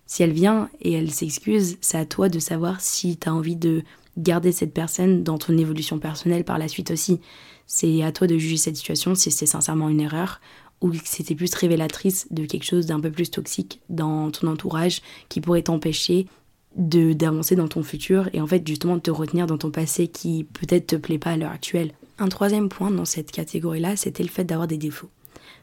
Si 0.07 0.23
elle 0.23 0.31
vient 0.31 0.69
et 0.81 0.93
elle 0.93 1.11
s'excuse, 1.11 1.77
c'est 1.79 1.97
à 1.97 2.05
toi 2.05 2.27
de 2.27 2.39
savoir 2.39 2.81
si 2.81 3.17
tu 3.17 3.29
as 3.29 3.33
envie 3.33 3.55
de 3.55 3.83
garder 4.17 4.51
cette 4.51 4.73
personne 4.73 5.23
dans 5.23 5.37
ton 5.37 5.57
évolution 5.57 5.99
personnelle 5.99 6.43
par 6.43 6.57
la 6.57 6.67
suite 6.67 6.91
aussi. 6.91 7.19
C'est 7.67 8.03
à 8.03 8.11
toi 8.11 8.27
de 8.27 8.37
juger 8.37 8.57
cette 8.57 8.75
situation 8.75 9.15
si 9.15 9.31
c'est 9.31 9.45
sincèrement 9.45 9.89
une 9.89 10.01
erreur 10.01 10.41
ou 10.83 10.91
que 10.91 10.97
c'était 11.05 11.33
plus 11.33 11.55
révélatrice 11.55 12.27
de 12.29 12.45
quelque 12.45 12.65
chose 12.65 12.85
d'un 12.85 12.99
peu 12.99 13.09
plus 13.09 13.31
toxique 13.31 13.81
dans 13.89 14.29
ton 14.29 14.47
entourage 14.47 15.01
qui 15.29 15.41
pourrait 15.41 15.63
t'empêcher 15.63 16.27
de 16.75 17.13
d'avancer 17.13 17.55
dans 17.55 17.67
ton 17.67 17.83
futur 17.83 18.29
et 18.33 18.41
en 18.41 18.47
fait 18.47 18.67
justement 18.67 18.95
de 18.95 19.01
te 19.01 19.11
retenir 19.11 19.47
dans 19.47 19.57
ton 19.57 19.71
passé 19.71 20.07
qui 20.07 20.43
peut-être 20.43 20.87
te 20.87 20.95
plaît 20.95 21.17
pas 21.17 21.31
à 21.31 21.37
l'heure 21.37 21.51
actuelle. 21.51 21.93
Un 22.19 22.27
troisième 22.27 22.69
point 22.69 22.91
dans 22.91 23.05
cette 23.05 23.31
catégorie-là, 23.31 23.95
c'était 23.95 24.23
le 24.23 24.29
fait 24.29 24.43
d'avoir 24.43 24.67
des 24.67 24.77
défauts. 24.77 25.09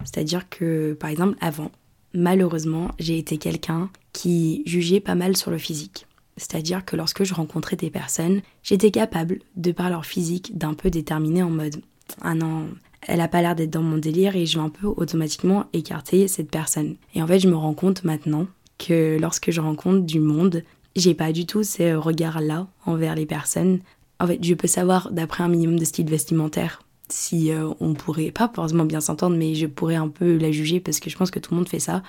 C'est-à-dire 0.05 0.49
que 0.49 0.95
par 0.95 1.11
exemple 1.11 1.37
avant, 1.41 1.71
malheureusement, 2.15 2.91
j'ai 2.99 3.19
été 3.19 3.37
quelqu'un 3.37 3.91
qui 4.13 4.63
jugeait 4.67 5.01
pas 5.01 5.15
mal 5.15 5.37
sur 5.37 5.51
le 5.51 5.59
physique. 5.59 6.07
C'est-à-dire 6.37 6.85
que 6.85 6.97
lorsque 6.97 7.25
je 7.25 7.35
rencontrais 7.35 7.77
des 7.77 7.91
personnes, 7.91 8.41
j'étais 8.63 8.91
capable, 8.91 9.41
de 9.57 9.73
par 9.73 9.91
leur 9.91 10.07
physique, 10.07 10.57
d'un 10.57 10.73
peu 10.73 10.89
déterminer 10.89 11.43
en 11.43 11.51
mode 11.51 11.83
Ah 12.23 12.35
non, 12.35 12.69
elle 13.07 13.21
a 13.21 13.29
pas 13.29 13.43
l'air 13.43 13.55
d'être 13.55 13.71
dans 13.71 13.83
mon 13.83 13.99
délire 13.99 14.37
et 14.37 14.47
je 14.47 14.59
vais 14.59 14.65
un 14.65 14.71
peu 14.71 14.87
automatiquement 14.87 15.67
écarter 15.73 16.29
cette 16.29 16.51
personne. 16.51 16.97
Et 17.15 17.23
en 17.23 17.27
fait, 17.27 17.39
je 17.39 17.49
me 17.49 17.57
rends 17.57 17.75
compte 17.75 18.05
maintenant 18.05 18.47
que 18.79 19.19
lorsque 19.21 19.51
je 19.51 19.61
rencontre 19.61 20.01
du 20.01 20.21
monde, 20.21 20.63
j'ai 20.97 21.15
pas 21.15 21.33
du 21.33 21.47
tout 21.47 21.63
ces 21.63 21.95
regards-là 21.95 22.67
envers 22.87 23.15
les 23.15 23.27
personnes. 23.27 23.81
En 24.19 24.27
fait, 24.27 24.43
je 24.43 24.55
peux 24.55 24.69
savoir 24.69 25.11
d'après 25.13 25.45
un 25.45 25.49
minimum 25.49 25.79
de 25.79 25.85
style 25.85 26.09
vestimentaire 26.09 26.83
si 27.13 27.53
euh, 27.53 27.71
on 27.81 27.95
pourrait 27.95 28.31
pas 28.31 28.51
forcément 28.53 28.85
bien 28.85 29.01
s'entendre, 29.01 29.37
mais 29.37 29.55
je 29.55 29.67
pourrais 29.67 29.97
un 29.97 30.09
peu 30.09 30.37
la 30.37 30.51
juger 30.51 30.81
parce 30.81 31.01
que 31.01 31.11
je 31.11 31.17
pense 31.17 31.31
que 31.31 31.39
tout 31.39 31.53
le 31.53 31.59
monde 31.59 31.69
fait 31.69 31.81
ça. 31.81 32.03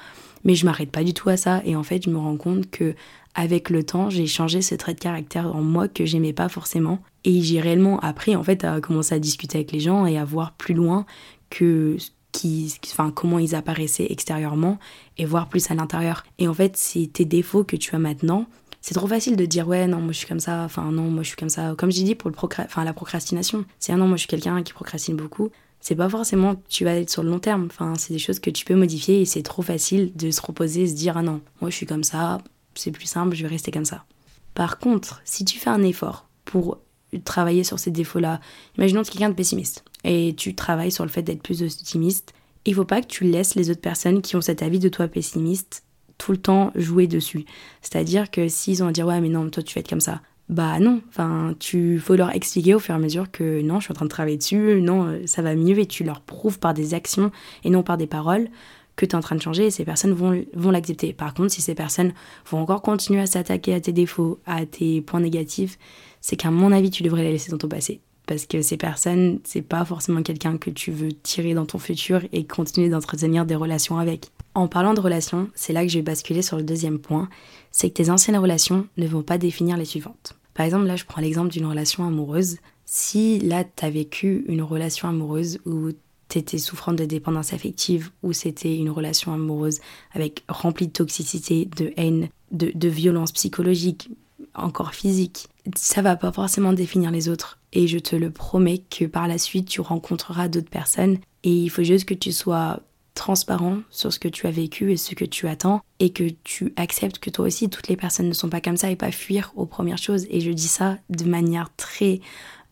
Mais 0.43 0.55
je 0.55 0.65
m'arrête 0.65 0.91
pas 0.91 1.03
du 1.03 1.13
tout 1.13 1.29
à 1.29 1.37
ça 1.37 1.61
et 1.65 1.75
en 1.75 1.83
fait, 1.83 2.03
je 2.05 2.09
me 2.09 2.17
rends 2.17 2.37
compte 2.37 2.69
que 2.71 2.95
avec 3.35 3.69
le 3.69 3.83
temps, 3.83 4.09
j'ai 4.09 4.27
changé 4.27 4.61
ce 4.61 4.75
trait 4.75 4.93
de 4.93 4.99
caractère 4.99 5.55
en 5.55 5.61
moi 5.61 5.87
que 5.87 6.05
j'aimais 6.05 6.33
pas 6.33 6.49
forcément. 6.49 6.99
Et 7.23 7.41
j'ai 7.41 7.61
réellement 7.61 7.99
appris 7.99 8.35
en 8.35 8.43
fait 8.43 8.63
à 8.63 8.81
commencer 8.81 9.15
à 9.15 9.19
discuter 9.19 9.59
avec 9.59 9.71
les 9.71 9.79
gens 9.79 10.05
et 10.05 10.17
à 10.17 10.25
voir 10.25 10.53
plus 10.53 10.73
loin 10.73 11.05
que 11.49 11.97
qui, 12.31 12.73
enfin, 12.85 13.11
comment 13.11 13.39
ils 13.39 13.55
apparaissaient 13.55 14.07
extérieurement 14.09 14.79
et 15.17 15.25
voir 15.25 15.49
plus 15.49 15.69
à 15.69 15.75
l'intérieur. 15.75 16.23
Et 16.39 16.47
en 16.47 16.53
fait, 16.53 16.77
c'est 16.77 17.09
tes 17.11 17.25
défauts 17.25 17.63
que 17.63 17.75
tu 17.75 17.95
as 17.95 17.99
maintenant. 17.99 18.45
C'est 18.81 18.95
trop 18.95 19.07
facile 19.07 19.35
de 19.35 19.45
dire 19.45 19.67
ouais 19.67 19.87
non 19.87 19.99
moi 19.99 20.11
je 20.11 20.17
suis 20.17 20.27
comme 20.27 20.39
ça 20.39 20.63
enfin 20.63 20.91
non 20.91 21.03
moi 21.03 21.23
je 21.23 21.29
suis 21.29 21.37
comme 21.37 21.49
ça. 21.49 21.75
Comme 21.77 21.91
j'ai 21.91 22.03
dit 22.03 22.15
pour 22.15 22.29
le 22.29 22.35
enfin 22.35 22.83
la 22.83 22.93
procrastination. 22.93 23.65
C'est 23.79 23.93
ah 23.93 23.97
non 23.97 24.07
moi 24.07 24.17
je 24.17 24.21
suis 24.21 24.27
quelqu'un 24.27 24.61
qui 24.63 24.73
procrastine 24.73 25.15
beaucoup. 25.15 25.49
C'est 25.79 25.95
pas 25.95 26.09
forcément 26.09 26.55
que 26.55 26.61
tu 26.69 26.83
vas 26.83 26.95
être 26.95 27.09
sur 27.09 27.23
le 27.23 27.29
long 27.29 27.39
terme. 27.39 27.67
Enfin 27.69 27.93
c'est 27.97 28.13
des 28.13 28.19
choses 28.19 28.39
que 28.39 28.49
tu 28.49 28.65
peux 28.65 28.75
modifier 28.75 29.21
et 29.21 29.25
c'est 29.25 29.43
trop 29.43 29.61
facile 29.61 30.11
de 30.15 30.31
se 30.31 30.41
reposer 30.41 30.87
se 30.87 30.93
dire 30.93 31.17
ah 31.17 31.21
non 31.21 31.41
moi 31.61 31.69
je 31.69 31.75
suis 31.75 31.85
comme 31.85 32.03
ça 32.03 32.39
c'est 32.75 32.91
plus 32.91 33.05
simple, 33.05 33.35
je 33.35 33.43
vais 33.43 33.49
rester 33.49 33.71
comme 33.71 33.85
ça. 33.85 34.05
Par 34.53 34.79
contre, 34.79 35.21
si 35.25 35.45
tu 35.45 35.59
fais 35.59 35.69
un 35.69 35.83
effort 35.83 36.27
pour 36.45 36.79
travailler 37.25 37.63
sur 37.63 37.79
ces 37.79 37.91
défauts-là, 37.91 38.39
imaginons 38.77 39.03
que 39.03 39.09
quelqu'un 39.09 39.29
de 39.29 39.35
pessimiste 39.35 39.83
et 40.03 40.33
tu 40.37 40.55
travailles 40.55 40.91
sur 40.91 41.05
le 41.05 41.09
fait 41.09 41.21
d'être 41.21 41.43
plus 41.43 41.63
optimiste, 41.63 42.33
il 42.65 42.75
faut 42.75 42.85
pas 42.85 43.01
que 43.01 43.07
tu 43.07 43.23
laisses 43.23 43.55
les 43.55 43.69
autres 43.69 43.81
personnes 43.81 44.21
qui 44.21 44.35
ont 44.35 44.41
cet 44.41 44.61
avis 44.61 44.79
de 44.79 44.89
toi 44.89 45.07
pessimiste 45.07 45.83
tout 46.21 46.31
le 46.31 46.37
temps 46.37 46.71
jouer 46.75 47.07
dessus. 47.07 47.45
C'est-à-dire 47.81 48.29
que 48.29 48.47
s'ils 48.47 48.83
ont 48.83 48.87
à 48.87 48.91
dire 48.91 49.07
ouais 49.07 49.19
mais 49.21 49.29
non 49.29 49.49
toi 49.49 49.63
tu 49.63 49.73
vas 49.73 49.79
être 49.79 49.89
comme 49.89 49.99
ça, 49.99 50.21
bah 50.49 50.79
non, 50.79 51.01
enfin 51.09 51.55
tu 51.59 51.97
faut 51.97 52.15
leur 52.15 52.35
expliquer 52.35 52.75
au 52.75 52.79
fur 52.79 52.93
et 52.93 52.97
à 52.97 52.99
mesure 52.99 53.31
que 53.31 53.61
non 53.61 53.79
je 53.79 53.85
suis 53.85 53.91
en 53.91 53.95
train 53.95 54.05
de 54.05 54.11
travailler 54.11 54.37
dessus, 54.37 54.81
non 54.81 55.19
ça 55.25 55.41
va 55.41 55.55
mieux 55.55 55.79
et 55.79 55.87
tu 55.87 56.03
leur 56.03 56.21
prouves 56.21 56.59
par 56.59 56.75
des 56.75 56.93
actions 56.93 57.31
et 57.63 57.71
non 57.71 57.81
par 57.81 57.97
des 57.97 58.07
paroles 58.07 58.49
que 58.95 59.05
tu 59.05 59.13
es 59.13 59.15
en 59.15 59.21
train 59.21 59.35
de 59.35 59.41
changer 59.41 59.65
et 59.65 59.71
ces 59.71 59.85
personnes 59.85 60.13
vont, 60.13 60.45
vont 60.53 60.69
l'accepter. 60.69 61.13
Par 61.13 61.33
contre, 61.33 61.51
si 61.51 61.61
ces 61.61 61.73
personnes 61.73 62.13
vont 62.49 62.59
encore 62.59 62.83
continuer 62.83 63.21
à 63.21 63.25
s'attaquer 63.25 63.73
à 63.73 63.79
tes 63.79 63.93
défauts, 63.93 64.39
à 64.45 64.65
tes 64.65 65.01
points 65.01 65.21
négatifs, 65.21 65.79
c'est 66.19 66.35
qu'à 66.35 66.51
mon 66.51 66.71
avis, 66.71 66.91
tu 66.91 67.01
devrais 67.01 67.23
les 67.23 67.31
laisser 67.31 67.49
dans 67.49 67.57
ton 67.57 67.67
passé. 67.67 68.01
Parce 68.27 68.45
que 68.45 68.61
ces 68.61 68.77
personnes, 68.77 69.39
c'est 69.43 69.63
pas 69.63 69.83
forcément 69.85 70.21
quelqu'un 70.21 70.57
que 70.57 70.69
tu 70.69 70.91
veux 70.91 71.11
tirer 71.11 71.53
dans 71.53 71.65
ton 71.65 71.79
futur 71.79 72.21
et 72.31 72.45
continuer 72.45 72.89
d'entretenir 72.89 73.45
des 73.45 73.55
relations 73.55 73.97
avec. 73.97 74.29
En 74.53 74.67
parlant 74.67 74.93
de 74.93 74.99
relations, 74.99 75.49
c'est 75.55 75.73
là 75.73 75.83
que 75.83 75.89
je 75.89 75.97
vais 75.97 76.03
basculer 76.03 76.41
sur 76.41 76.57
le 76.57 76.63
deuxième 76.63 76.99
point, 76.99 77.29
c'est 77.71 77.89
que 77.89 77.95
tes 77.95 78.09
anciennes 78.09 78.37
relations 78.37 78.87
ne 78.97 79.07
vont 79.07 79.23
pas 79.23 79.37
définir 79.37 79.77
les 79.77 79.85
suivantes. 79.85 80.35
Par 80.53 80.65
exemple, 80.65 80.85
là, 80.85 80.97
je 80.97 81.05
prends 81.05 81.21
l'exemple 81.21 81.49
d'une 81.49 81.65
relation 81.65 82.05
amoureuse. 82.05 82.57
Si 82.85 83.39
là, 83.39 83.63
tu 83.63 83.85
as 83.85 83.89
vécu 83.89 84.43
une 84.47 84.61
relation 84.61 85.07
amoureuse 85.07 85.59
où 85.65 85.91
tu 86.27 86.37
étais 86.37 86.57
souffrante 86.57 86.97
de 86.97 87.05
dépendance 87.05 87.53
affective, 87.53 88.11
ou 88.23 88.33
c'était 88.33 88.75
une 88.75 88.89
relation 88.89 89.33
amoureuse 89.33 89.79
avec 90.13 90.43
remplie 90.49 90.87
de 90.87 90.91
toxicité, 90.91 91.69
de 91.77 91.93
haine, 91.95 92.27
de, 92.51 92.71
de 92.75 92.87
violence 92.89 93.31
psychologique, 93.31 94.09
encore 94.53 94.93
physique, 94.93 95.47
ça 95.75 96.01
va 96.01 96.15
pas 96.15 96.31
forcément 96.31 96.73
définir 96.73 97.11
les 97.11 97.29
autres. 97.29 97.59
Et 97.73 97.87
je 97.87 97.99
te 97.99 98.15
le 98.15 98.31
promets 98.31 98.79
que 98.79 99.05
par 99.05 99.27
la 99.27 99.37
suite, 99.37 99.67
tu 99.67 99.81
rencontreras 99.81 100.49
d'autres 100.49 100.69
personnes. 100.69 101.19
Et 101.43 101.53
il 101.53 101.69
faut 101.69 101.83
juste 101.83 102.05
que 102.05 102.13
tu 102.13 102.31
sois 102.31 102.81
transparent 103.13 103.79
sur 103.89 104.13
ce 104.13 104.19
que 104.19 104.27
tu 104.27 104.47
as 104.47 104.51
vécu 104.51 104.91
et 104.91 104.97
ce 104.97 105.15
que 105.15 105.25
tu 105.25 105.47
attends 105.47 105.81
et 105.99 106.11
que 106.11 106.29
tu 106.43 106.73
acceptes 106.75 107.19
que 107.19 107.29
toi 107.29 107.45
aussi 107.45 107.69
toutes 107.69 107.87
les 107.87 107.97
personnes 107.97 108.27
ne 108.27 108.33
sont 108.33 108.49
pas 108.49 108.61
comme 108.61 108.77
ça 108.77 108.89
et 108.89 108.95
pas 108.95 109.11
fuir 109.11 109.51
aux 109.55 109.65
premières 109.65 109.97
choses 109.97 110.25
et 110.29 110.39
je 110.39 110.51
dis 110.51 110.67
ça 110.67 110.97
de 111.09 111.25
manière 111.25 111.69
très 111.75 112.21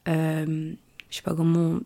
euh, 0.08 0.72
je 1.10 1.16
sais 1.16 1.22
pas 1.24 1.34
comment, 1.34 1.80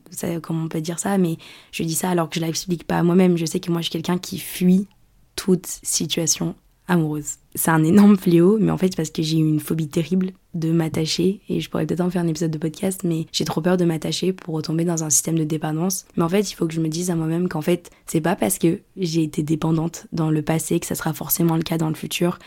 comment 0.43 0.63
on 0.65 0.67
peut 0.67 0.81
dire 0.81 0.99
ça 0.99 1.17
mais 1.17 1.37
je 1.71 1.83
dis 1.83 1.95
ça 1.95 2.11
alors 2.11 2.29
que 2.29 2.39
je 2.39 2.45
l'explique 2.45 2.85
pas 2.85 2.99
à 2.99 3.03
moi-même 3.03 3.37
je 3.37 3.45
sais 3.45 3.59
que 3.59 3.71
moi 3.71 3.81
je 3.81 3.85
suis 3.85 3.91
quelqu'un 3.91 4.19
qui 4.19 4.37
fuit 4.37 4.87
toute 5.35 5.65
situation 5.65 6.55
amoureuse. 6.87 7.35
C'est 7.55 7.71
un 7.71 7.83
énorme 7.83 8.17
fléau, 8.17 8.57
mais 8.59 8.71
en 8.71 8.77
fait, 8.77 8.95
parce 8.95 9.09
que 9.09 9.21
j'ai 9.21 9.37
eu 9.37 9.47
une 9.47 9.59
phobie 9.59 9.87
terrible 9.87 10.31
de 10.53 10.71
m'attacher, 10.71 11.41
et 11.49 11.59
je 11.59 11.69
pourrais 11.69 11.85
peut-être 11.85 12.01
en 12.01 12.09
faire 12.09 12.21
un 12.21 12.27
épisode 12.27 12.51
de 12.51 12.57
podcast, 12.57 13.01
mais 13.03 13.25
j'ai 13.31 13.45
trop 13.45 13.61
peur 13.61 13.77
de 13.77 13.85
m'attacher 13.85 14.33
pour 14.33 14.55
retomber 14.55 14.85
dans 14.85 15.03
un 15.03 15.09
système 15.09 15.37
de 15.37 15.43
dépendance. 15.43 16.05
Mais 16.15 16.23
en 16.23 16.29
fait, 16.29 16.51
il 16.51 16.55
faut 16.55 16.67
que 16.67 16.73
je 16.73 16.81
me 16.81 16.89
dise 16.89 17.09
à 17.09 17.15
moi-même 17.15 17.49
qu'en 17.49 17.61
fait, 17.61 17.89
c'est 18.05 18.21
pas 18.21 18.35
parce 18.35 18.57
que 18.57 18.79
j'ai 18.97 19.23
été 19.23 19.43
dépendante 19.43 20.07
dans 20.11 20.29
le 20.29 20.41
passé 20.41 20.79
que 20.79 20.85
ça 20.85 20.95
sera 20.95 21.13
forcément 21.13 21.55
le 21.55 21.63
cas 21.63 21.77
dans 21.77 21.89
le 21.89 21.95
futur. 21.95 22.39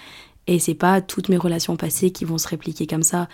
Et 0.46 0.58
c'est 0.58 0.74
pas 0.74 1.00
toutes 1.00 1.28
mes 1.28 1.36
relations 1.36 1.76
passées 1.76 2.10
qui 2.10 2.24
vont 2.24 2.38
se 2.38 2.48
répliquer 2.48 2.86
comme 2.86 3.02
ça. 3.02 3.28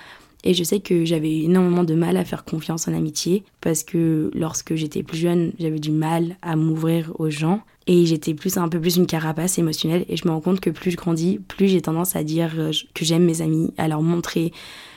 Et 0.45 0.55
je 0.55 0.65
sais 0.65 0.81
que 0.81 1.05
j'avais 1.05 1.41
énormément 1.41 1.85
de 1.85 1.95
mal 1.95 2.17
à 2.17 2.25
faire 2.25 2.45
confiance 2.45 2.89
en 2.89 2.95
amitié 2.95 3.45
parce 3.61 3.85
que 3.85 4.31
lorsque 4.35 4.75
j'étais 4.75 5.03
plus 5.03 5.19
jeune, 5.19 5.53
j'avais 5.59 5.79
du 5.79 5.93
mal 5.93 6.37
à 6.43 6.57
m'ouvrir 6.57 7.13
aux 7.19 7.31
gens 7.31 7.61
et 7.87 8.07
j'étais 8.07 8.35
plus 8.35 8.57
un 8.57 8.69
peu 8.69 8.81
plus 8.81 8.97
une 8.97 9.07
carapace 9.07 9.59
émotionnelle. 9.59 10.05
Et 10.09 10.17
je 10.17 10.27
me 10.27 10.33
rends 10.33 10.41
compte 10.41 10.61
que 10.61 10.71
plus 10.71 10.91
je 10.93 10.97
grandis, 10.97 11.39
plus 11.39 11.69
j'ai 11.69 11.83
tendance 11.83 12.17
à 12.17 12.23
dire 12.23 12.53
euh, 12.59 12.71
que 12.95 13.05
j'aime 13.05 13.25
mes 13.25 13.43
amis, 13.43 13.73
à 13.79 13.89
leur 13.89 14.03
montrer. 14.03 14.53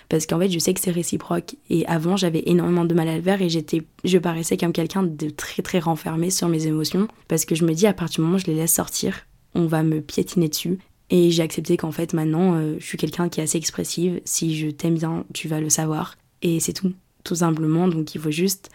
Parce 0.08 0.28
qu'en 0.28 0.40
fait, 0.40 0.50
je 0.50 0.60
sais 0.60 0.74
que 0.74 0.80
c'est 0.80 0.92
réciproque. 0.92 1.56
Et 1.70 1.86
avant, 1.88 2.16
j'avais 2.16 2.44
énormément 2.46 2.86
de 2.86 2.94
mal 2.94 3.08
à 3.08 3.16
le 3.16 3.24
faire. 3.24 3.42
Et 3.42 3.50
j'étais 3.50 3.84
je 4.04 4.18
paraissais 4.18 4.58
comme 4.58 4.72
quelqu'un 4.72 5.04
de 5.04 5.30
très 5.30 5.64
très 5.64 5.80
renfermé 5.80 6.30
sur 6.30 6.48
mes 6.48 6.68
émotions. 6.68 7.08
Parce 7.28 7.46
que 7.46 7.56
je 7.56 7.66
me 7.66 7.74
dis 7.74 7.88
à 7.88 7.94
partir 7.94 8.18
du 8.18 8.22
moment 8.22 8.36
où 8.36 8.40
je 8.40 8.46
les 8.46 8.56
laisse 8.56 8.74
sortir, 8.74 9.26
on 9.56 9.66
va 9.66 9.82
me 9.82 10.02
piétiner 10.02 10.48
dessus. 10.48 10.78
Et 11.10 11.30
j'ai 11.32 11.44
accepté 11.44 11.78
qu'en 11.78 11.92
fait 11.92 12.14
maintenant 12.14 12.56
euh, 12.56 12.78
je 12.80 12.86
suis 12.86 12.98
quelqu'un 12.98 13.30
qui 13.30 13.40
est 13.40 13.44
assez 13.44 13.58
expressive. 13.58 14.22
Si 14.26 14.58
je 14.58 14.70
t'aime 14.70 14.96
bien, 14.96 15.26
tu 15.34 15.48
vas 15.48 15.60
le 15.60 15.70
savoir. 15.70 16.18
Et 16.42 16.60
c'est 16.60 16.74
tout, 16.74 16.94
tout 17.24 17.36
simplement. 17.36 17.88
Donc 17.88 18.14
il 18.14 18.22
faut 18.22 18.32
juste 18.32 18.70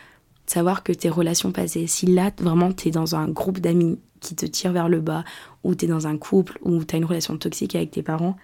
savoir 0.50 0.82
que 0.82 0.92
tes 0.92 1.08
relations 1.08 1.52
passées, 1.52 1.86
si 1.86 2.06
là 2.06 2.32
vraiment 2.40 2.72
t'es 2.72 2.90
dans 2.90 3.14
un 3.14 3.28
groupe 3.28 3.60
d'amis 3.60 4.00
qui 4.18 4.34
te 4.34 4.44
tire 4.46 4.72
vers 4.72 4.88
le 4.88 5.00
bas, 5.00 5.24
ou 5.62 5.76
t'es 5.76 5.86
dans 5.86 6.08
un 6.08 6.18
couple, 6.18 6.58
ou 6.62 6.82
t'as 6.84 6.98
une 6.98 7.04
relation 7.04 7.38
toxique 7.38 7.76
avec 7.76 7.92
tes 7.92 8.02
parents, 8.02 8.36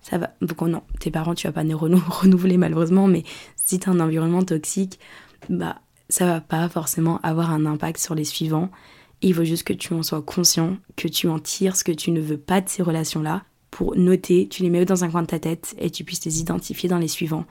ça 0.00 0.16
va. 0.16 0.30
Donc 0.40 0.62
non, 0.62 0.82
tes 1.00 1.10
parents 1.10 1.34
tu 1.34 1.46
vas 1.46 1.52
pas 1.52 1.62
les 1.62 1.74
renouveler 1.74 2.56
malheureusement, 2.56 3.06
mais 3.06 3.24
si 3.56 3.78
t'as 3.78 3.90
un 3.90 4.00
environnement 4.00 4.42
toxique, 4.42 4.98
bah 5.50 5.76
ça 6.08 6.24
va 6.24 6.40
pas 6.40 6.66
forcément 6.70 7.20
avoir 7.22 7.50
un 7.52 7.66
impact 7.66 8.00
sur 8.00 8.14
les 8.14 8.24
suivants. 8.24 8.70
Il 9.20 9.34
faut 9.34 9.44
juste 9.44 9.64
que 9.64 9.74
tu 9.74 9.92
en 9.92 10.02
sois 10.02 10.22
conscient, 10.22 10.78
que 10.96 11.08
tu 11.08 11.28
en 11.28 11.38
tires 11.38 11.76
ce 11.76 11.84
que 11.84 11.92
tu 11.92 12.10
ne 12.10 12.22
veux 12.22 12.38
pas 12.38 12.62
de 12.62 12.70
ces 12.70 12.82
relations-là 12.82 13.44
pour 13.70 13.96
noter, 13.96 14.48
tu 14.48 14.62
les 14.62 14.70
mets 14.70 14.86
dans 14.86 15.04
un 15.04 15.10
coin 15.10 15.22
de 15.22 15.26
ta 15.26 15.38
tête 15.38 15.74
et 15.78 15.90
tu 15.90 16.04
puisses 16.04 16.24
les 16.24 16.40
identifier 16.40 16.88
dans 16.88 16.98
les 16.98 17.06
suivants. 17.06 17.44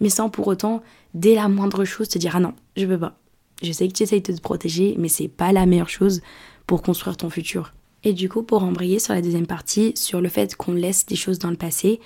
Mais 0.00 0.08
sans 0.08 0.30
pour 0.30 0.48
autant, 0.48 0.82
dès 1.12 1.34
la 1.34 1.48
moindre 1.48 1.84
chose, 1.84 2.08
te 2.08 2.18
dire 2.18 2.36
Ah 2.36 2.40
non, 2.40 2.54
je 2.74 2.86
veux 2.86 2.98
pas. 2.98 3.19
Je 3.62 3.72
sais 3.72 3.88
que 3.88 3.92
tu 3.92 4.02
essayes 4.02 4.22
de 4.22 4.32
te 4.32 4.40
protéger, 4.40 4.94
mais 4.98 5.08
c'est 5.08 5.28
pas 5.28 5.52
la 5.52 5.66
meilleure 5.66 5.88
chose 5.88 6.22
pour 6.66 6.82
construire 6.82 7.16
ton 7.16 7.30
futur. 7.30 7.72
Et 8.04 8.12
du 8.12 8.28
coup, 8.28 8.42
pour 8.42 8.62
embrayer 8.62 8.98
sur 8.98 9.12
la 9.12 9.20
deuxième 9.20 9.46
partie, 9.46 9.92
sur 9.94 10.20
le 10.20 10.28
fait 10.28 10.56
qu'on 10.56 10.72
laisse 10.72 11.04
des 11.06 11.16
choses 11.16 11.38
dans 11.38 11.50
le 11.50 11.56
passé, 11.56 12.00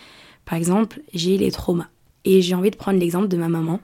par 0.44 0.58
exemple, 0.58 1.00
j'ai 1.12 1.38
les 1.38 1.52
traumas. 1.52 1.88
Et 2.24 2.42
j'ai 2.42 2.54
envie 2.54 2.70
de 2.70 2.76
prendre 2.76 2.98
l'exemple 2.98 3.28
de 3.28 3.36
ma 3.36 3.48
maman, 3.48 3.80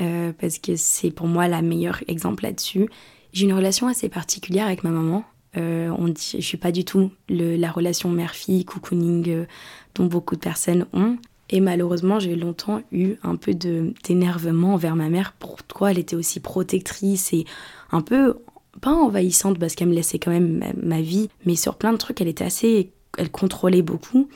euh, 0.00 0.32
parce 0.38 0.58
que 0.58 0.76
c'est 0.76 1.10
pour 1.10 1.26
moi 1.26 1.48
la 1.48 1.62
meilleure 1.62 2.02
exemple 2.08 2.44
là-dessus. 2.44 2.88
J'ai 3.32 3.46
une 3.46 3.52
relation 3.52 3.86
assez 3.86 4.08
particulière 4.08 4.66
avec 4.66 4.84
ma 4.84 4.90
maman. 4.90 5.24
Euh, 5.56 5.90
on 5.98 6.08
dit, 6.08 6.32
je 6.34 6.44
suis 6.44 6.58
pas 6.58 6.72
du 6.72 6.84
tout 6.84 7.10
la 7.28 7.70
relation 7.70 8.10
mère-fille, 8.10 8.64
cocooning 8.64 9.28
euh, 9.30 9.46
dont 9.94 10.06
beaucoup 10.06 10.36
de 10.36 10.40
personnes 10.40 10.86
ont. 10.92 11.16
Et 11.50 11.60
malheureusement, 11.60 12.20
j'ai 12.20 12.36
longtemps 12.36 12.82
eu 12.92 13.14
un 13.22 13.36
peu 13.36 13.54
d'énervement 13.54 14.74
envers 14.74 14.96
ma 14.96 15.08
mère. 15.08 15.34
Pourquoi 15.38 15.90
elle 15.90 15.98
était 15.98 16.16
aussi 16.16 16.40
protectrice 16.40 17.32
et 17.32 17.44
un 17.90 18.02
peu, 18.02 18.36
pas 18.80 18.92
envahissante 18.92 19.58
parce 19.58 19.74
qu'elle 19.74 19.88
me 19.88 19.94
laissait 19.94 20.18
quand 20.18 20.30
même 20.30 20.62
ma, 20.82 21.00
vie, 21.00 21.28
mais 21.46 21.56
sur 21.56 21.76
plein 21.76 21.92
de 21.92 21.98
trucs, 21.98 22.20
elle 22.20 22.28
était 22.28 22.44
assez. 22.44 22.92
Elle 23.16 23.30
contrôlait 23.30 23.82
beaucoup. 23.82 24.28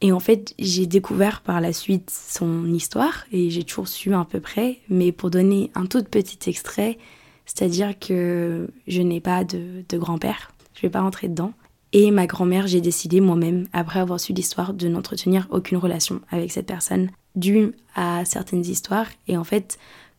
Et 0.00 0.12
en 0.12 0.20
fait, 0.20 0.54
j'ai 0.60 0.86
découvert 0.86 1.40
par 1.40 1.60
la 1.60 1.72
suite 1.72 2.10
son 2.10 2.72
histoire 2.72 3.26
et 3.32 3.50
j'ai 3.50 3.64
toujours 3.64 3.88
su 3.88 4.14
à 4.14 4.24
peu 4.24 4.38
près. 4.38 4.78
Mais 4.88 5.10
pour 5.10 5.30
donner 5.30 5.72
un 5.74 5.86
tout 5.86 6.04
petit 6.04 6.48
extrait, 6.48 6.98
c'est-à-dire 7.46 7.98
que 7.98 8.68
je 8.86 9.02
n'ai 9.02 9.20
pas 9.20 9.42
de, 9.42 9.82
grand-père, 9.94 10.52
je 10.74 10.80
ne 10.80 10.82
vais 10.82 10.90
pas 10.90 11.00
rentrer 11.00 11.28
dedans. 11.28 11.52
Et 11.92 12.10
ma 12.10 12.26
grand-mère, 12.26 12.66
j'ai 12.66 12.80
décidé 12.80 13.20
moi-même, 13.20 13.66
après 13.72 14.00
avoir 14.00 14.20
su 14.20 14.32
l'histoire, 14.32 14.74
de 14.74 14.88
n'entretenir 14.88 15.46
aucune 15.50 15.78
relation 15.78 16.20
avec 16.30 16.52
cette 16.52 16.66
personne, 16.66 17.10
due 17.34 17.72
à 17.94 18.24
certaines 18.24 18.64
histoires. 18.64 19.06
Et 19.26 19.36
en 19.36 19.44
fait, 19.44 19.78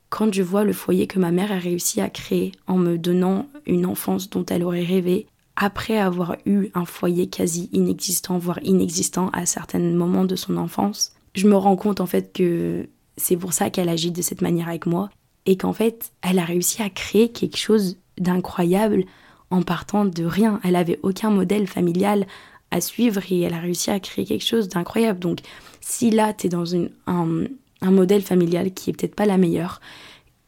quand 0.10 0.34
je 0.34 0.42
vois 0.42 0.64
le 0.64 0.74
foyer 0.74 1.06
que 1.06 1.20
ma 1.20 1.32
mère 1.32 1.52
a 1.52 1.60
réussi 1.60 2.02
à 2.02 2.10
créer 2.10 2.54
en 2.68 2.78
me 2.78 2.98
donnant 2.98 3.46
une 3.68 3.86
enfance 3.86 4.30
dont 4.30 4.46
elle 4.46 4.64
aurait 4.64 4.84
rêvé, 4.84 5.28
après 5.56 6.00
avoir 6.00 6.38
eu 6.46 6.70
un 6.74 6.86
foyer 6.86 7.28
quasi 7.28 7.70
inexistant, 7.74 8.38
voire 8.38 8.60
inexistant 8.64 9.30
à 9.34 9.46
certains 9.46 9.80
moments 9.80 10.26
de 10.26 10.36
son 10.36 10.58
enfance, 10.58 11.14
je 11.36 11.48
me 11.48 11.56
rends 11.56 11.76
compte 11.76 12.02
en 12.02 12.06
fait 12.06 12.34
que 12.34 12.88
c'est 13.18 13.38
pour 13.38 13.54
ça 13.54 13.70
qu'elle 13.70 13.90
agit 13.90 14.12
de 14.12 14.22
cette 14.22 14.42
manière 14.42 14.70
avec 14.70 14.86
moi 14.86 15.10
et 15.46 15.58
qu'en 15.58 15.74
fait, 15.74 16.12
elle 16.22 16.40
a 16.40 16.46
réussi 16.46 16.82
à 16.82 16.90
créer 16.90 17.30
quelque 17.30 17.58
chose 17.58 17.98
d'incroyable 18.18 19.04
en 19.52 19.62
partant 19.62 20.06
de 20.06 20.24
rien. 20.24 20.60
Elle 20.64 20.76
avait 20.76 21.00
aucun 21.04 21.30
modèle 21.30 21.68
familial 21.68 22.28
à 22.72 22.82
suivre 22.82 23.22
et 23.30 23.42
elle 23.42 23.54
a 23.54 23.60
réussi 23.60 23.90
à 23.90 24.00
créer 24.00 24.26
quelque 24.26 24.46
chose 24.46 24.70
d'incroyable. 24.70 25.20
Donc, 25.20 25.40
si 25.82 26.12
là, 26.12 26.34
tu 26.34 26.48
es 26.48 26.50
dans 26.50 26.66
une, 26.66 26.90
un, 27.08 27.92
modèle 27.92 28.22
familial 28.22 28.74
qui 28.74 28.90
est 28.90 28.94
peut-être 28.94 29.16
pas 29.16 29.26
la 29.26 29.38
meilleure, 29.38 29.82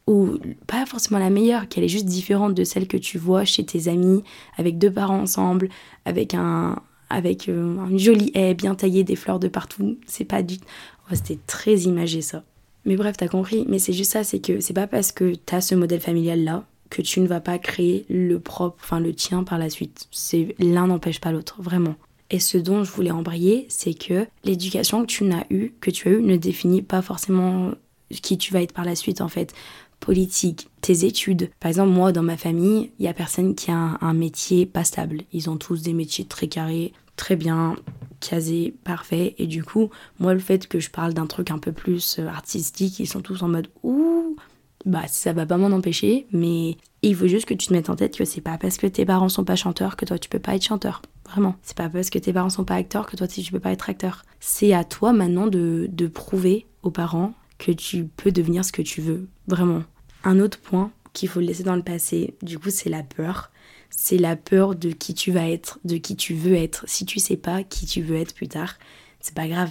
ou 0.06 0.38
pas 0.66 0.84
forcément 0.86 1.18
la 1.18 1.30
meilleure, 1.30 1.68
qu'elle 1.68 1.84
est 1.84 1.88
juste 1.88 2.06
différente 2.06 2.54
de 2.54 2.64
celle 2.64 2.86
que 2.86 2.96
tu 2.96 3.18
vois 3.18 3.44
chez 3.44 3.64
tes 3.64 3.88
amis, 3.88 4.22
avec 4.56 4.78
deux 4.78 4.92
parents 4.92 5.20
ensemble, 5.20 5.68
avec 6.04 6.34
un 6.34 6.80
avec 7.08 7.50
euh, 7.50 7.76
une 7.90 7.98
jolie 7.98 8.30
haie 8.34 8.54
bien 8.54 8.74
taillée, 8.74 9.04
des 9.04 9.16
fleurs 9.16 9.38
de 9.38 9.48
partout, 9.48 9.98
c'est 10.06 10.24
pas 10.24 10.42
du... 10.42 10.56
C'était 11.12 11.38
très 11.46 11.80
imagé 11.80 12.22
ça. 12.22 12.42
Mais 12.86 12.96
bref, 12.96 13.16
t'as 13.18 13.28
compris. 13.28 13.66
Mais 13.68 13.78
c'est 13.78 13.92
juste 13.92 14.12
ça, 14.12 14.24
c'est 14.24 14.38
que 14.40 14.60
c'est 14.60 14.72
pas 14.72 14.86
parce 14.86 15.12
que 15.12 15.34
t'as 15.34 15.60
ce 15.60 15.74
modèle 15.74 16.00
familial 16.00 16.42
là 16.42 16.64
que 16.92 17.00
tu 17.00 17.20
ne 17.20 17.26
vas 17.26 17.40
pas 17.40 17.58
créer 17.58 18.04
le 18.10 18.38
propre, 18.38 18.76
enfin 18.82 19.00
le 19.00 19.14
tien 19.14 19.44
par 19.44 19.56
la 19.56 19.70
suite. 19.70 20.08
C'est 20.10 20.54
l'un 20.58 20.88
n'empêche 20.88 21.20
pas 21.20 21.32
l'autre, 21.32 21.56
vraiment. 21.62 21.94
Et 22.28 22.38
ce 22.38 22.58
dont 22.58 22.84
je 22.84 22.92
voulais 22.92 23.10
embrayer, 23.10 23.64
c'est 23.70 23.94
que 23.94 24.26
l'éducation 24.44 25.00
que 25.00 25.06
tu 25.06 25.24
n'as 25.24 25.44
eu, 25.48 25.72
que 25.80 25.90
tu 25.90 26.08
as 26.08 26.12
eu, 26.12 26.22
ne 26.22 26.36
définit 26.36 26.82
pas 26.82 27.00
forcément 27.00 27.70
qui 28.10 28.36
tu 28.36 28.52
vas 28.52 28.60
être 28.60 28.74
par 28.74 28.84
la 28.84 28.94
suite 28.94 29.22
en 29.22 29.28
fait. 29.28 29.54
Politique, 30.00 30.68
tes 30.82 31.06
études. 31.06 31.50
Par 31.60 31.70
exemple, 31.70 31.92
moi, 31.92 32.12
dans 32.12 32.22
ma 32.22 32.36
famille, 32.36 32.90
il 32.98 33.06
y 33.06 33.08
a 33.08 33.14
personne 33.14 33.54
qui 33.54 33.70
a 33.70 33.76
un, 33.76 33.98
un 34.02 34.12
métier 34.12 34.66
pas 34.66 34.84
stable. 34.84 35.22
Ils 35.32 35.48
ont 35.48 35.56
tous 35.56 35.80
des 35.80 35.94
métiers 35.94 36.26
très 36.26 36.48
carrés, 36.48 36.92
très 37.16 37.36
bien, 37.36 37.76
casé, 38.20 38.74
parfait. 38.84 39.34
Et 39.38 39.46
du 39.46 39.64
coup, 39.64 39.88
moi, 40.18 40.34
le 40.34 40.40
fait 40.40 40.66
que 40.68 40.78
je 40.78 40.90
parle 40.90 41.14
d'un 41.14 41.26
truc 41.26 41.50
un 41.50 41.58
peu 41.58 41.72
plus 41.72 42.18
euh, 42.18 42.26
artistique, 42.26 42.98
ils 42.98 43.06
sont 43.06 43.20
tous 43.20 43.42
en 43.42 43.48
mode 43.48 43.68
ouh, 43.82 44.36
bah 44.84 45.02
ça 45.06 45.32
va 45.32 45.46
pas 45.46 45.56
m'en 45.56 45.74
empêcher, 45.74 46.26
mais 46.32 46.76
il 47.02 47.14
faut 47.14 47.26
juste 47.26 47.46
que 47.46 47.54
tu 47.54 47.68
te 47.68 47.72
mettes 47.72 47.90
en 47.90 47.96
tête 47.96 48.16
que 48.16 48.24
c'est 48.24 48.40
pas 48.40 48.58
parce 48.58 48.76
que 48.76 48.86
tes 48.86 49.04
parents 49.04 49.28
sont 49.28 49.44
pas 49.44 49.56
chanteurs 49.56 49.96
que 49.96 50.04
toi 50.04 50.18
tu 50.18 50.28
peux 50.28 50.38
pas 50.38 50.54
être 50.54 50.64
chanteur. 50.64 51.02
Vraiment. 51.28 51.56
C'est 51.62 51.76
pas 51.76 51.88
parce 51.88 52.10
que 52.10 52.18
tes 52.18 52.32
parents 52.32 52.50
sont 52.50 52.64
pas 52.64 52.74
acteurs 52.74 53.06
que 53.06 53.16
toi 53.16 53.26
tu 53.26 53.50
peux 53.50 53.60
pas 53.60 53.72
être 53.72 53.88
acteur. 53.88 54.24
C'est 54.40 54.72
à 54.72 54.84
toi 54.84 55.12
maintenant 55.12 55.46
de, 55.46 55.88
de 55.90 56.06
prouver 56.06 56.66
aux 56.82 56.90
parents 56.90 57.34
que 57.58 57.72
tu 57.72 58.04
peux 58.04 58.32
devenir 58.32 58.64
ce 58.64 58.72
que 58.72 58.82
tu 58.82 59.00
veux. 59.00 59.28
Vraiment. 59.46 59.84
Un 60.24 60.40
autre 60.40 60.58
point 60.58 60.90
qu'il 61.12 61.28
faut 61.28 61.40
laisser 61.40 61.62
dans 61.62 61.76
le 61.76 61.82
passé, 61.82 62.34
du 62.42 62.58
coup, 62.58 62.70
c'est 62.70 62.88
la 62.88 63.02
peur 63.02 63.52
c'est 63.94 64.18
la 64.18 64.36
peur 64.36 64.74
de 64.74 64.90
qui 64.90 65.14
tu 65.14 65.30
vas 65.30 65.48
être, 65.48 65.78
de 65.84 65.96
qui 65.96 66.16
tu 66.16 66.34
veux 66.34 66.54
être. 66.54 66.84
Si 66.88 67.04
tu 67.04 67.20
sais 67.20 67.36
pas 67.36 67.62
qui 67.62 67.86
tu 67.86 68.02
veux 68.02 68.16
être 68.16 68.34
plus 68.34 68.48
tard, 68.48 68.74
c'est 69.20 69.34
pas 69.34 69.46
grave. 69.46 69.70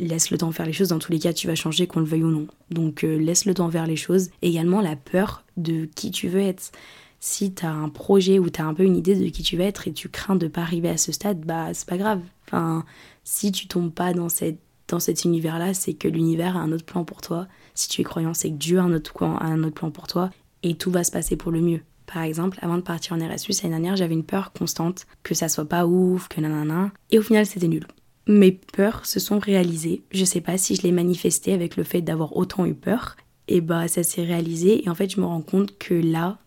Laisse 0.00 0.30
le 0.30 0.38
temps 0.38 0.50
faire 0.50 0.66
les 0.66 0.72
choses. 0.72 0.88
Dans 0.88 0.98
tous 0.98 1.12
les 1.12 1.18
cas, 1.18 1.32
tu 1.32 1.46
vas 1.46 1.54
changer, 1.54 1.86
qu'on 1.86 2.00
le 2.00 2.06
veuille 2.06 2.24
ou 2.24 2.30
non. 2.30 2.46
Donc, 2.70 3.04
euh, 3.04 3.18
laisse 3.18 3.44
le 3.44 3.54
temps 3.54 3.70
faire 3.70 3.86
les 3.86 3.96
choses. 3.96 4.30
Également, 4.42 4.80
la 4.80 4.96
peur 4.96 5.44
de 5.56 5.84
qui 5.94 6.10
tu 6.10 6.28
veux 6.28 6.40
être. 6.40 6.72
Si 7.20 7.52
tu 7.52 7.66
as 7.66 7.72
un 7.72 7.90
projet 7.90 8.38
ou 8.38 8.48
tu 8.48 8.60
as 8.60 8.66
un 8.66 8.72
peu 8.72 8.82
une 8.82 8.96
idée 8.96 9.14
de 9.14 9.28
qui 9.28 9.42
tu 9.42 9.58
vas 9.58 9.64
être 9.64 9.86
et 9.86 9.92
tu 9.92 10.08
crains 10.08 10.36
de 10.36 10.48
pas 10.48 10.62
arriver 10.62 10.88
à 10.88 10.96
ce 10.96 11.12
stade, 11.12 11.40
bah 11.40 11.74
c'est 11.74 11.86
pas 11.86 11.98
grave. 11.98 12.22
Enfin, 12.46 12.84
si 13.24 13.52
tu 13.52 13.66
tombes 13.66 13.92
pas 13.92 14.14
dans, 14.14 14.30
cette, 14.30 14.58
dans 14.88 15.00
cet 15.00 15.24
univers-là, 15.24 15.74
c'est 15.74 15.92
que 15.92 16.08
l'univers 16.08 16.56
a 16.56 16.60
un 16.60 16.72
autre 16.72 16.86
plan 16.86 17.04
pour 17.04 17.20
toi. 17.20 17.46
Si 17.74 17.90
tu 17.90 18.00
es 18.00 18.04
croyant, 18.04 18.32
c'est 18.32 18.48
que 18.48 18.56
Dieu 18.56 18.78
a 18.78 18.82
un, 18.82 18.94
autre, 18.94 19.22
a 19.22 19.44
un 19.44 19.62
autre 19.62 19.74
plan 19.74 19.90
pour 19.90 20.06
toi 20.06 20.30
et 20.62 20.74
tout 20.76 20.90
va 20.90 21.04
se 21.04 21.10
passer 21.10 21.36
pour 21.36 21.52
le 21.52 21.60
mieux. 21.60 21.80
Par 22.12 22.22
exemple, 22.22 22.58
avant 22.62 22.76
de 22.76 22.82
partir 22.82 23.12
en 23.12 23.20
Erasmus 23.20 23.54
l'année 23.62 23.74
dernière, 23.74 23.96
j'avais 23.96 24.14
une 24.14 24.24
peur 24.24 24.52
constante 24.52 25.06
que 25.22 25.34
ça 25.34 25.48
soit 25.48 25.68
pas 25.68 25.86
ouf, 25.86 26.26
que 26.28 26.40
nanana. 26.40 26.90
Et 27.10 27.18
au 27.18 27.22
final, 27.22 27.46
c'était 27.46 27.68
nul. 27.68 27.86
Mes 28.30 28.52
peurs 28.52 29.06
se 29.06 29.18
sont 29.18 29.40
réalisées. 29.40 30.02
Je 30.12 30.24
sais 30.24 30.40
pas 30.40 30.56
si 30.56 30.76
je 30.76 30.82
l'ai 30.82 30.92
manifesté 30.92 31.52
avec 31.52 31.76
le 31.76 31.82
fait 31.82 32.00
d'avoir 32.00 32.36
autant 32.36 32.64
eu 32.64 32.74
peur. 32.74 33.16
Et 33.48 33.60
bah, 33.60 33.88
ça 33.88 34.04
s'est 34.04 34.22
réalisé. 34.22 34.84
Et 34.84 34.88
en 34.88 34.94
fait, 34.94 35.10
je 35.10 35.20
me 35.20 35.26
rends 35.26 35.40
compte 35.40 35.76
que 35.78 35.94
là, 35.94 36.38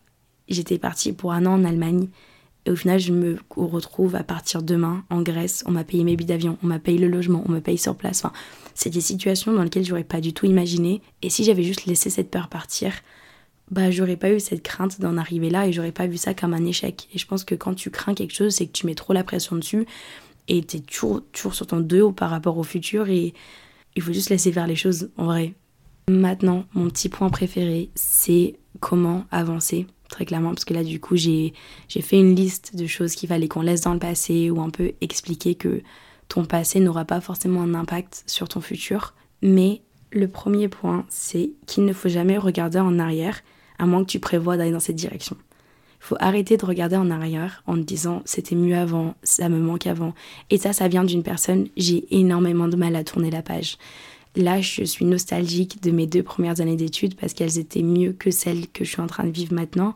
j'étais 0.48 0.78
partie 0.78 1.12
pour 1.12 1.32
un 1.32 1.44
an 1.44 1.60
en 1.60 1.64
Allemagne. 1.64 2.08
Et 2.64 2.70
au 2.70 2.76
final, 2.76 2.98
je 2.98 3.12
me 3.12 3.36
retrouve 3.54 4.14
à 4.14 4.22
partir 4.22 4.62
demain 4.62 5.04
en 5.10 5.20
Grèce. 5.20 5.62
On 5.66 5.72
m'a 5.72 5.84
payé 5.84 6.04
mes 6.04 6.16
billets 6.16 6.28
d'avion, 6.28 6.56
on 6.62 6.68
m'a 6.68 6.78
payé 6.78 6.96
le 6.96 7.08
logement, 7.08 7.44
on 7.46 7.52
me 7.52 7.60
paye 7.60 7.76
sur 7.76 7.94
place. 7.94 8.24
Enfin, 8.24 8.32
c'est 8.74 8.88
des 8.88 9.02
situations 9.02 9.52
dans 9.52 9.62
lesquelles 9.62 9.84
j'aurais 9.84 10.04
pas 10.04 10.22
du 10.22 10.32
tout 10.32 10.46
imaginé. 10.46 11.02
Et 11.20 11.28
si 11.28 11.44
j'avais 11.44 11.64
juste 11.64 11.84
laissé 11.84 12.08
cette 12.08 12.30
peur 12.30 12.48
partir, 12.48 12.94
bah 13.70 13.90
j'aurais 13.90 14.16
pas 14.16 14.30
eu 14.30 14.40
cette 14.40 14.62
crainte 14.62 15.00
d'en 15.00 15.18
arriver 15.18 15.50
là 15.50 15.66
et 15.66 15.72
j'aurais 15.72 15.92
pas 15.92 16.06
vu 16.06 16.16
ça 16.16 16.32
comme 16.32 16.54
un 16.54 16.64
échec. 16.64 17.08
Et 17.12 17.18
je 17.18 17.26
pense 17.26 17.44
que 17.44 17.54
quand 17.54 17.74
tu 17.74 17.90
crains 17.90 18.14
quelque 18.14 18.34
chose, 18.34 18.54
c'est 18.54 18.66
que 18.66 18.72
tu 18.72 18.86
mets 18.86 18.94
trop 18.94 19.12
la 19.12 19.24
pression 19.24 19.56
dessus 19.56 19.86
et 20.48 20.62
t'es 20.62 20.80
toujours, 20.80 21.22
toujours 21.32 21.54
sur 21.54 21.66
ton 21.66 21.80
dos 21.80 22.12
par 22.12 22.30
rapport 22.30 22.58
au 22.58 22.62
futur 22.62 23.08
et 23.08 23.34
il 23.96 24.02
faut 24.02 24.12
juste 24.12 24.30
laisser 24.30 24.52
faire 24.52 24.66
les 24.66 24.76
choses 24.76 25.10
en 25.16 25.26
vrai. 25.26 25.54
Maintenant, 26.08 26.64
mon 26.74 26.88
petit 26.90 27.08
point 27.08 27.30
préféré, 27.30 27.90
c'est 27.94 28.56
comment 28.80 29.24
avancer, 29.30 29.86
très 30.10 30.26
clairement, 30.26 30.50
parce 30.50 30.64
que 30.64 30.74
là, 30.74 30.84
du 30.84 31.00
coup, 31.00 31.16
j'ai 31.16 31.52
fait 31.88 32.18
une 32.18 32.34
liste 32.34 32.76
de 32.76 32.86
choses 32.86 33.14
qu'il 33.14 33.28
fallait 33.28 33.48
qu'on 33.48 33.62
laisse 33.62 33.82
dans 33.82 33.94
le 33.94 33.98
passé 33.98 34.50
ou 34.50 34.60
un 34.60 34.70
peu 34.70 34.92
expliquer 35.00 35.54
que 35.54 35.82
ton 36.28 36.44
passé 36.44 36.80
n'aura 36.80 37.04
pas 37.04 37.20
forcément 37.20 37.62
un 37.62 37.74
impact 37.74 38.24
sur 38.26 38.48
ton 38.48 38.60
futur. 38.60 39.14
Mais 39.40 39.82
le 40.10 40.28
premier 40.28 40.68
point, 40.68 41.06
c'est 41.08 41.52
qu'il 41.66 41.84
ne 41.84 41.92
faut 41.92 42.08
jamais 42.08 42.38
regarder 42.38 42.78
en 42.78 42.98
arrière 42.98 43.40
à 43.78 43.86
moins 43.86 44.04
que 44.04 44.10
tu 44.10 44.20
prévois 44.20 44.56
d'aller 44.56 44.72
dans 44.72 44.80
cette 44.80 44.96
direction. 44.96 45.36
Faut 46.04 46.16
arrêter 46.20 46.58
de 46.58 46.66
regarder 46.66 46.96
en 46.96 47.10
arrière 47.10 47.62
en 47.66 47.78
disant 47.78 48.20
c'était 48.26 48.54
mieux 48.54 48.76
avant, 48.76 49.14
ça 49.22 49.48
me 49.48 49.58
manque 49.58 49.86
avant. 49.86 50.12
Et 50.50 50.58
ça, 50.58 50.74
ça 50.74 50.86
vient 50.86 51.02
d'une 51.02 51.22
personne, 51.22 51.68
j'ai 51.78 52.04
énormément 52.10 52.68
de 52.68 52.76
mal 52.76 52.94
à 52.94 53.04
tourner 53.04 53.30
la 53.30 53.40
page. 53.40 53.78
Là, 54.36 54.60
je 54.60 54.84
suis 54.84 55.06
nostalgique 55.06 55.82
de 55.82 55.90
mes 55.90 56.06
deux 56.06 56.22
premières 56.22 56.60
années 56.60 56.76
d'études 56.76 57.14
parce 57.14 57.32
qu'elles 57.32 57.58
étaient 57.58 57.82
mieux 57.82 58.12
que 58.12 58.30
celles 58.30 58.68
que 58.68 58.84
je 58.84 58.90
suis 58.90 59.00
en 59.00 59.06
train 59.06 59.24
de 59.24 59.30
vivre 59.30 59.54
maintenant. 59.54 59.94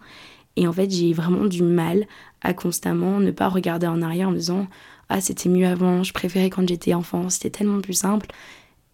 Et 0.56 0.66
en 0.66 0.72
fait, 0.72 0.90
j'ai 0.90 1.12
vraiment 1.12 1.44
du 1.44 1.62
mal 1.62 2.06
à 2.40 2.54
constamment 2.54 3.20
ne 3.20 3.30
pas 3.30 3.50
regarder 3.50 3.86
en 3.86 4.00
arrière 4.00 4.28
en 4.28 4.32
me 4.32 4.38
disant 4.38 4.66
Ah, 5.10 5.20
c'était 5.20 5.50
mieux 5.50 5.66
avant, 5.66 6.04
je 6.04 6.14
préférais 6.14 6.48
quand 6.48 6.66
j'étais 6.66 6.94
enfant, 6.94 7.28
c'était 7.28 7.50
tellement 7.50 7.82
plus 7.82 7.92
simple 7.92 8.28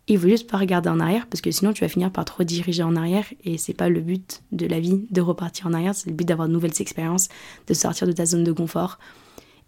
il 0.06 0.18
faut 0.18 0.28
juste 0.28 0.50
pas 0.50 0.58
regarder 0.58 0.90
en 0.90 1.00
arrière 1.00 1.26
parce 1.26 1.40
que 1.40 1.50
sinon 1.50 1.72
tu 1.72 1.82
vas 1.82 1.88
finir 1.88 2.10
par 2.10 2.24
trop 2.24 2.44
diriger 2.44 2.82
en 2.82 2.94
arrière 2.94 3.24
et 3.44 3.56
c'est 3.56 3.72
pas 3.72 3.88
le 3.88 4.00
but 4.00 4.42
de 4.52 4.66
la 4.66 4.78
vie 4.78 5.06
de 5.10 5.20
repartir 5.20 5.66
en 5.66 5.72
arrière, 5.72 5.94
c'est 5.94 6.10
le 6.10 6.14
but 6.14 6.26
d'avoir 6.26 6.48
de 6.48 6.52
nouvelles 6.52 6.80
expériences, 6.80 7.28
de 7.66 7.74
sortir 7.74 8.06
de 8.06 8.12
ta 8.12 8.26
zone 8.26 8.44
de 8.44 8.52
confort. 8.52 8.98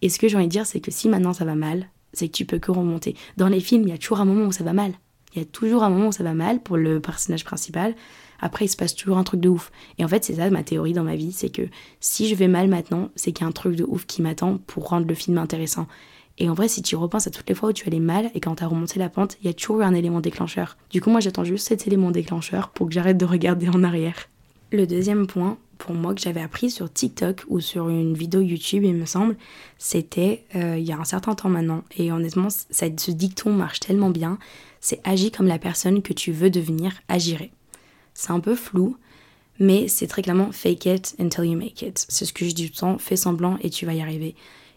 Et 0.03 0.09
ce 0.09 0.19
que 0.19 0.29
j'ai 0.29 0.37
envie 0.37 0.47
de 0.47 0.51
dire, 0.51 0.67
c'est 0.67 0.81
que 0.81 0.91
si 0.91 1.09
maintenant 1.09 1.33
ça 1.33 1.45
va 1.45 1.55
mal, 1.55 1.89
c'est 2.13 2.29
que 2.29 2.33
tu 2.33 2.45
peux 2.45 2.59
que 2.59 2.71
remonter. 2.71 3.17
Dans 3.37 3.49
les 3.49 3.61
films, 3.61 3.85
il 3.85 3.89
y 3.89 3.93
a 3.93 3.99
toujours 3.99 4.21
un 4.21 4.25
moment 4.25 4.47
où 4.47 4.53
ça 4.53 4.65
va 4.65 4.73
mal. 4.73 4.93
Il 5.35 5.39
y 5.39 5.43
a 5.43 5.45
toujours 5.47 5.83
un 5.83 5.91
moment 5.91 6.09
où 6.09 6.13
ça 6.13 6.25
va 6.25 6.35
mal 6.35 6.63
pour 6.63 6.77
le 6.77 7.01
personnage 7.01 7.45
principal. 7.45 7.95
Après, 8.41 8.67
il 8.67 8.69
se 8.69 8.77
passe 8.77 8.95
toujours 8.95 9.19
un 9.19 9.25
truc 9.25 9.41
de 9.41 9.49
ouf. 9.49 9.71
Et 9.99 10.05
en 10.05 10.09
fait, 10.09 10.25
c'est 10.25 10.35
ça 10.35 10.49
ma 10.51 10.63
théorie 10.63 10.93
dans 10.93 11.05
ma 11.05 11.17
vie, 11.17 11.33
c'est 11.33 11.51
que 11.51 11.63
si 12.01 12.29
je 12.29 12.35
vais 12.35 12.49
mal 12.49 12.69
maintenant, 12.69 13.11
c'est 13.17 13.33
qu'il 13.33 13.45
y 13.45 13.47
a 13.47 13.49
un 13.49 13.53
truc 13.53 13.77
de 13.77 13.85
ouf 13.85 14.07
qui 14.07 14.23
m'attend 14.23 14.59
pour 14.67 14.89
rendre 14.89 15.07
le 15.07 15.15
film 15.15 15.39
intéressant. 15.39 15.87
Et 16.39 16.51
en 16.51 16.55
vrai, 16.55 16.69
si 16.69 16.83
tu 16.83 16.97
repenses 16.97 17.27
à 17.27 17.31
toutes 17.31 17.49
les 17.49 17.55
fois 17.55 17.71
où 17.71 17.73
tu 17.73 17.87
allais 17.87 18.01
mal 18.01 18.31
et 18.35 18.41
quand 18.41 18.57
t'as 18.57 18.67
remonté 18.67 18.99
la 18.99 19.09
pente, 19.09 19.37
il 19.41 19.47
y 19.47 19.51
a 19.51 19.55
toujours 19.55 19.81
eu 19.81 19.85
un 19.85 19.95
élément 19.95 20.21
déclencheur. 20.21 20.77
Du 20.91 21.01
coup, 21.01 21.11
moi, 21.11 21.21
j'attends 21.21 21.45
juste 21.45 21.69
cet 21.69 21.87
élément 21.87 22.11
déclencheur 22.11 22.69
pour 22.69 22.89
que 22.89 22.93
j'arrête 22.93 23.17
de 23.17 23.25
regarder 23.25 23.69
en 23.69 23.83
arrière. 23.83 24.29
Le 24.71 24.87
deuxième 24.87 25.27
point, 25.27 25.57
pour 25.79 25.95
moi, 25.95 26.15
que 26.15 26.21
j'avais 26.21 26.43
appris 26.43 26.71
sur 26.71 26.93
TikTok 26.93 27.45
ou 27.49 27.61
sur 27.61 27.89
une 27.89 28.15
vidéo 28.15 28.41
YouTube, 28.41 28.85
il 28.85 28.95
me 28.95 29.07
semble, 29.07 29.37
c'était 29.79 30.45
euh, 30.55 30.77
il 30.79 30.85
y 30.85 30.93
a 30.93 30.99
un 30.99 31.05
certain 31.05 31.35
temps 31.35 31.49
maintenant. 31.49 31.85
Et 31.97 32.13
honnêtement, 32.13 32.49
ce 32.51 33.11
dicton 33.11 33.53
marche 33.53 33.81
tellement 33.81 34.11
bien. 34.11 34.39
C'est 34.81 35.01
agis 35.05 35.31
comme 35.31 35.47
la 35.47 35.59
personne 35.59 36.03
que 36.03 36.13
tu 36.13 36.33
veux 36.33 36.51
devenir 36.51 36.93
agirait. 37.09 37.51
C'est 38.13 38.31
un 38.31 38.41
peu 38.41 38.55
flou, 38.55 38.97
mais 39.59 39.89
c'est 39.89 40.07
très 40.07 40.23
clairement 40.23 40.53
fake 40.53 40.87
it 40.87 41.17
until 41.19 41.45
you 41.45 41.57
make 41.57 41.83
it. 41.83 42.05
C'est 42.09 42.25
ce 42.25 42.33
que 42.33 42.45
je 42.45 42.55
dis 42.55 42.67
tout 42.67 42.75
le 42.75 42.81
temps, 42.81 42.99
fais 42.99 43.17
semblant 43.17 43.59
et 43.63 43.71
tu 43.71 43.87
vas 43.87 43.95
y 43.95 44.01
arriver. 44.01 44.35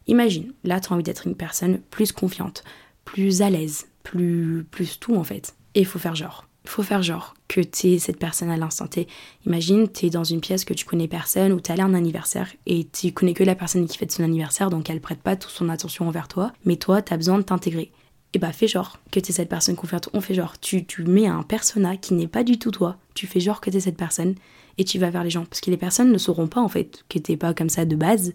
Imagine, 0.09 0.53
là, 0.63 0.79
tu 0.79 0.91
as 0.91 0.95
envie 0.95 1.03
d'être 1.03 1.27
une 1.27 1.35
personne 1.35 1.77
plus 1.91 2.11
confiante, 2.11 2.63
plus 3.05 3.43
à 3.43 3.51
l'aise, 3.51 3.85
plus, 4.01 4.65
plus 4.71 4.99
tout 4.99 5.15
en 5.15 5.23
fait. 5.23 5.53
Et 5.75 5.81
il 5.81 5.85
faut 5.85 5.99
faire 5.99 6.15
genre. 6.15 6.47
Il 6.65 6.69
faut 6.71 6.81
faire 6.81 7.03
genre 7.03 7.35
que 7.47 7.61
tu 7.61 7.89
es 7.89 7.99
cette 7.99 8.17
personne 8.17 8.49
à 8.49 8.57
l'instant 8.57 8.87
T. 8.87 9.07
Imagine, 9.45 9.87
tu 9.87 10.07
es 10.07 10.09
dans 10.09 10.23
une 10.23 10.41
pièce 10.41 10.65
que 10.65 10.73
tu 10.73 10.83
connais 10.83 11.07
personne 11.07 11.53
ou 11.53 11.61
tu 11.61 11.71
allé 11.71 11.83
à 11.83 11.85
un 11.85 11.93
anniversaire 11.93 12.51
et 12.65 12.87
tu 12.91 13.11
connais 13.11 13.35
que 13.35 13.43
la 13.43 13.53
personne 13.53 13.87
qui 13.87 13.99
fête 13.99 14.11
son 14.11 14.23
anniversaire 14.23 14.71
donc 14.71 14.89
elle 14.89 14.99
prête 14.99 15.21
pas 15.21 15.35
toute 15.35 15.51
son 15.51 15.69
attention 15.69 16.07
envers 16.07 16.27
toi, 16.27 16.53
mais 16.65 16.77
toi, 16.77 17.03
tu 17.03 17.13
as 17.13 17.17
besoin 17.17 17.37
de 17.37 17.43
t'intégrer. 17.43 17.91
Et 18.33 18.39
bah 18.39 18.51
fais 18.51 18.67
genre 18.67 18.97
que 19.11 19.19
tu 19.19 19.29
es 19.29 19.33
cette 19.33 19.49
personne 19.49 19.75
confiante. 19.75 20.09
On 20.13 20.21
fait 20.21 20.33
genre, 20.33 20.59
tu, 20.59 20.85
tu 20.85 21.03
mets 21.03 21.27
un 21.27 21.43
persona 21.43 21.97
qui 21.97 22.15
n'est 22.15 22.27
pas 22.27 22.43
du 22.43 22.57
tout 22.57 22.71
toi, 22.71 22.97
tu 23.13 23.27
fais 23.27 23.39
genre 23.39 23.61
que 23.61 23.69
tu 23.69 23.77
es 23.77 23.81
cette 23.81 23.97
personne 23.97 24.33
et 24.79 24.85
tu 24.85 24.97
vas 24.97 25.11
vers 25.11 25.23
les 25.23 25.29
gens. 25.29 25.45
Parce 25.45 25.61
que 25.61 25.69
les 25.69 25.77
personnes 25.77 26.11
ne 26.11 26.17
sauront 26.17 26.47
pas 26.47 26.61
en 26.61 26.67
fait 26.67 27.03
que 27.09 27.19
t'es 27.19 27.37
pas 27.37 27.53
comme 27.53 27.69
ça 27.69 27.85
de 27.85 27.95
base 27.95 28.33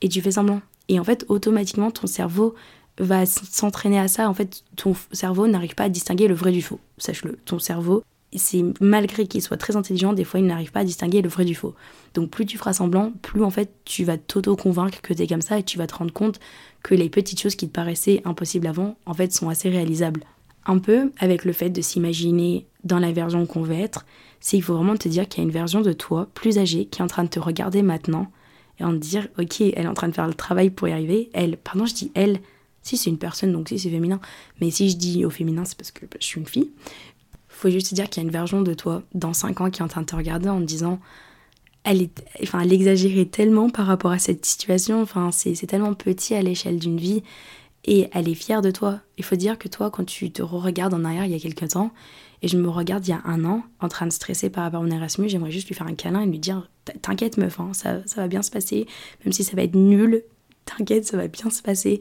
et 0.00 0.08
tu 0.08 0.22
fais 0.22 0.32
semblant. 0.32 0.62
Et 0.88 1.00
en 1.00 1.04
fait, 1.04 1.24
automatiquement, 1.28 1.90
ton 1.90 2.06
cerveau 2.06 2.54
va 2.98 3.26
s'entraîner 3.26 3.98
à 3.98 4.08
ça. 4.08 4.28
En 4.28 4.34
fait, 4.34 4.62
ton 4.76 4.94
cerveau 5.12 5.46
n'arrive 5.46 5.74
pas 5.74 5.84
à 5.84 5.88
distinguer 5.88 6.28
le 6.28 6.34
vrai 6.34 6.52
du 6.52 6.62
faux. 6.62 6.78
Sache-le. 6.98 7.38
Ton 7.44 7.58
cerveau, 7.58 8.02
c'est 8.34 8.64
malgré 8.80 9.26
qu'il 9.26 9.42
soit 9.42 9.56
très 9.56 9.76
intelligent, 9.76 10.12
des 10.12 10.24
fois, 10.24 10.40
il 10.40 10.46
n'arrive 10.46 10.72
pas 10.72 10.80
à 10.80 10.84
distinguer 10.84 11.22
le 11.22 11.28
vrai 11.28 11.44
du 11.44 11.54
faux. 11.54 11.74
Donc, 12.14 12.30
plus 12.30 12.46
tu 12.46 12.58
feras 12.58 12.72
semblant, 12.72 13.12
plus 13.22 13.42
en 13.42 13.50
fait, 13.50 13.70
tu 13.84 14.04
vas 14.04 14.18
t'auto-convaincre 14.18 15.00
que 15.00 15.14
t'es 15.14 15.26
comme 15.26 15.42
ça 15.42 15.58
et 15.58 15.62
tu 15.62 15.78
vas 15.78 15.86
te 15.86 15.94
rendre 15.94 16.12
compte 16.12 16.40
que 16.82 16.94
les 16.94 17.08
petites 17.08 17.40
choses 17.40 17.56
qui 17.56 17.68
te 17.68 17.72
paraissaient 17.72 18.22
impossibles 18.24 18.66
avant, 18.66 18.96
en 19.06 19.14
fait, 19.14 19.32
sont 19.32 19.48
assez 19.48 19.68
réalisables. 19.68 20.24
Un 20.66 20.78
peu 20.78 21.12
avec 21.18 21.44
le 21.44 21.52
fait 21.52 21.70
de 21.70 21.82
s'imaginer 21.82 22.66
dans 22.84 22.98
la 22.98 23.12
version 23.12 23.46
qu'on 23.46 23.62
veut 23.62 23.74
être, 23.74 24.06
c'est 24.40 24.56
il 24.56 24.62
faut 24.62 24.74
vraiment 24.74 24.96
te 24.96 25.08
dire 25.08 25.28
qu'il 25.28 25.42
y 25.42 25.46
a 25.46 25.48
une 25.48 25.52
version 25.52 25.80
de 25.80 25.92
toi 25.92 26.28
plus 26.34 26.58
âgée 26.58 26.86
qui 26.86 27.00
est 27.00 27.04
en 27.04 27.08
train 27.08 27.24
de 27.24 27.28
te 27.28 27.40
regarder 27.40 27.82
maintenant 27.82 28.30
et 28.78 28.84
en 28.84 28.92
dire 28.92 29.28
ok 29.38 29.60
elle 29.60 29.84
est 29.84 29.86
en 29.86 29.94
train 29.94 30.08
de 30.08 30.14
faire 30.14 30.26
le 30.26 30.34
travail 30.34 30.70
pour 30.70 30.88
y 30.88 30.92
arriver 30.92 31.30
elle 31.32 31.56
pardon 31.56 31.86
je 31.86 31.94
dis 31.94 32.10
elle 32.14 32.40
si 32.82 32.96
c'est 32.96 33.10
une 33.10 33.18
personne 33.18 33.52
donc 33.52 33.68
si 33.68 33.78
c'est 33.78 33.90
féminin 33.90 34.20
mais 34.60 34.70
si 34.70 34.90
je 34.90 34.96
dis 34.96 35.24
au 35.24 35.30
féminin 35.30 35.64
c'est 35.64 35.76
parce 35.76 35.90
que 35.90 36.06
je 36.18 36.26
suis 36.26 36.40
une 36.40 36.46
fille 36.46 36.70
faut 37.48 37.70
juste 37.70 37.94
dire 37.94 38.10
qu'il 38.10 38.22
y 38.22 38.26
a 38.26 38.26
une 38.26 38.32
version 38.32 38.62
de 38.62 38.74
toi 38.74 39.02
dans 39.14 39.32
5 39.32 39.60
ans 39.60 39.70
qui 39.70 39.80
est 39.80 39.84
en 39.84 39.88
train 39.88 40.02
de 40.02 40.06
te 40.06 40.16
regarder 40.16 40.48
en 40.48 40.60
te 40.60 40.64
disant 40.64 41.00
elle 41.84 42.02
est 42.02 42.24
enfin 42.42 42.60
elle 42.60 42.72
exagérait 42.72 43.26
tellement 43.26 43.70
par 43.70 43.86
rapport 43.86 44.10
à 44.10 44.18
cette 44.18 44.44
situation 44.44 45.00
enfin 45.00 45.30
c'est 45.30 45.54
tellement 45.66 45.94
petit 45.94 46.34
à 46.34 46.42
l'échelle 46.42 46.78
d'une 46.78 46.98
vie 46.98 47.22
et 47.86 48.08
elle 48.12 48.28
est 48.28 48.34
fière 48.34 48.62
de 48.62 48.70
toi. 48.70 49.00
Il 49.18 49.24
faut 49.24 49.36
dire 49.36 49.58
que 49.58 49.68
toi 49.68 49.90
quand 49.90 50.04
tu 50.04 50.30
te 50.30 50.42
re-regardes 50.42 50.94
en 50.94 51.04
arrière 51.04 51.26
il 51.26 51.32
y 51.32 51.34
a 51.34 51.38
quelques 51.38 51.68
temps 51.68 51.92
et 52.44 52.48
je 52.48 52.58
me 52.58 52.68
regarde 52.68 53.06
il 53.06 53.10
y 53.10 53.14
a 53.14 53.22
un 53.24 53.46
an 53.46 53.62
en 53.80 53.88
train 53.88 54.06
de 54.06 54.12
stresser 54.12 54.50
par 54.50 54.64
rapport 54.64 54.82
à 54.82 54.84
mon 54.84 54.90
Erasmus, 54.90 55.30
j'aimerais 55.30 55.50
juste 55.50 55.66
lui 55.66 55.74
faire 55.74 55.86
un 55.86 55.94
câlin 55.94 56.20
et 56.20 56.26
lui 56.26 56.38
dire 56.38 56.68
T'inquiète, 57.00 57.38
meuf, 57.38 57.58
hein, 57.58 57.70
ça, 57.72 58.06
ça 58.06 58.20
va 58.20 58.28
bien 58.28 58.42
se 58.42 58.50
passer, 58.50 58.86
même 59.24 59.32
si 59.32 59.42
ça 59.42 59.56
va 59.56 59.62
être 59.62 59.74
nul, 59.74 60.22
t'inquiète, 60.66 61.06
ça 61.06 61.16
va 61.16 61.26
bien 61.26 61.48
se 61.48 61.62
passer. 61.62 62.00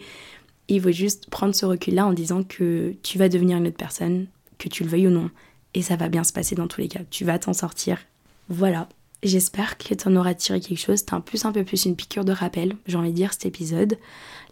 il 0.68 0.82
faut 0.82 0.92
juste 0.92 1.30
prendre 1.30 1.56
ce 1.56 1.66
recul-là 1.66 2.06
en 2.06 2.12
disant 2.12 2.44
que 2.44 2.94
tu 3.04 3.18
vas 3.18 3.30
devenir 3.30 3.58
une 3.58 3.68
autre 3.68 3.78
personne, 3.78 4.28
que 4.58 4.68
tu 4.68 4.84
le 4.84 4.90
veuilles 4.90 5.08
ou 5.08 5.12
non, 5.12 5.30
et 5.76 5.82
ça 5.82 5.96
va 5.96 6.10
bien 6.10 6.26
se 6.26 6.34
passer 6.34 6.56
dans 6.56 6.68
tous 6.68 6.82
les 6.82 6.90
cas. 6.90 7.00
Tu 7.10 7.24
vas 7.24 7.40
t'en 7.40 7.54
sortir. 7.54 8.00
Voilà. 8.50 8.90
J'espère 9.24 9.78
que 9.78 9.94
tu 9.94 10.08
en 10.10 10.16
auras 10.18 10.34
tiré 10.34 10.60
quelque 10.60 10.78
chose. 10.78 11.06
Un 11.12 11.22
plus 11.22 11.46
un 11.46 11.54
peu 11.54 11.64
plus 11.64 11.86
une 11.86 11.96
piqûre 11.96 12.26
de 12.26 12.34
rappel, 12.34 12.76
j'ai 12.86 12.98
envie 12.98 13.12
de 13.12 13.16
dire, 13.16 13.32
cet 13.32 13.46
épisode. 13.46 13.98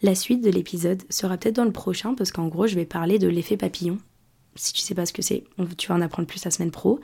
La 0.01 0.15
suite 0.15 0.41
de 0.41 0.49
l'épisode 0.49 1.03
sera 1.09 1.37
peut-être 1.37 1.57
dans 1.57 1.65
le 1.65 1.73
prochain, 1.73 2.15
parce 2.15 2.31
qu'en 2.31 2.47
gros, 2.47 2.67
je 2.67 2.75
vais 2.75 2.85
parler 2.85 3.19
de 3.19 3.27
l'effet 3.27 3.57
papillon 3.57 3.97
si 4.55 4.73
tu 4.73 4.81
sais 4.81 4.95
pas 4.95 5.05
ce 5.05 5.13
que 5.13 5.21
c'est, 5.21 5.43
tu 5.77 5.87
vas 5.87 5.95
en 5.95 6.01
apprendre 6.01 6.27
plus 6.27 6.43
la 6.43 6.51
semaine 6.51 6.71
pro. 6.71 6.99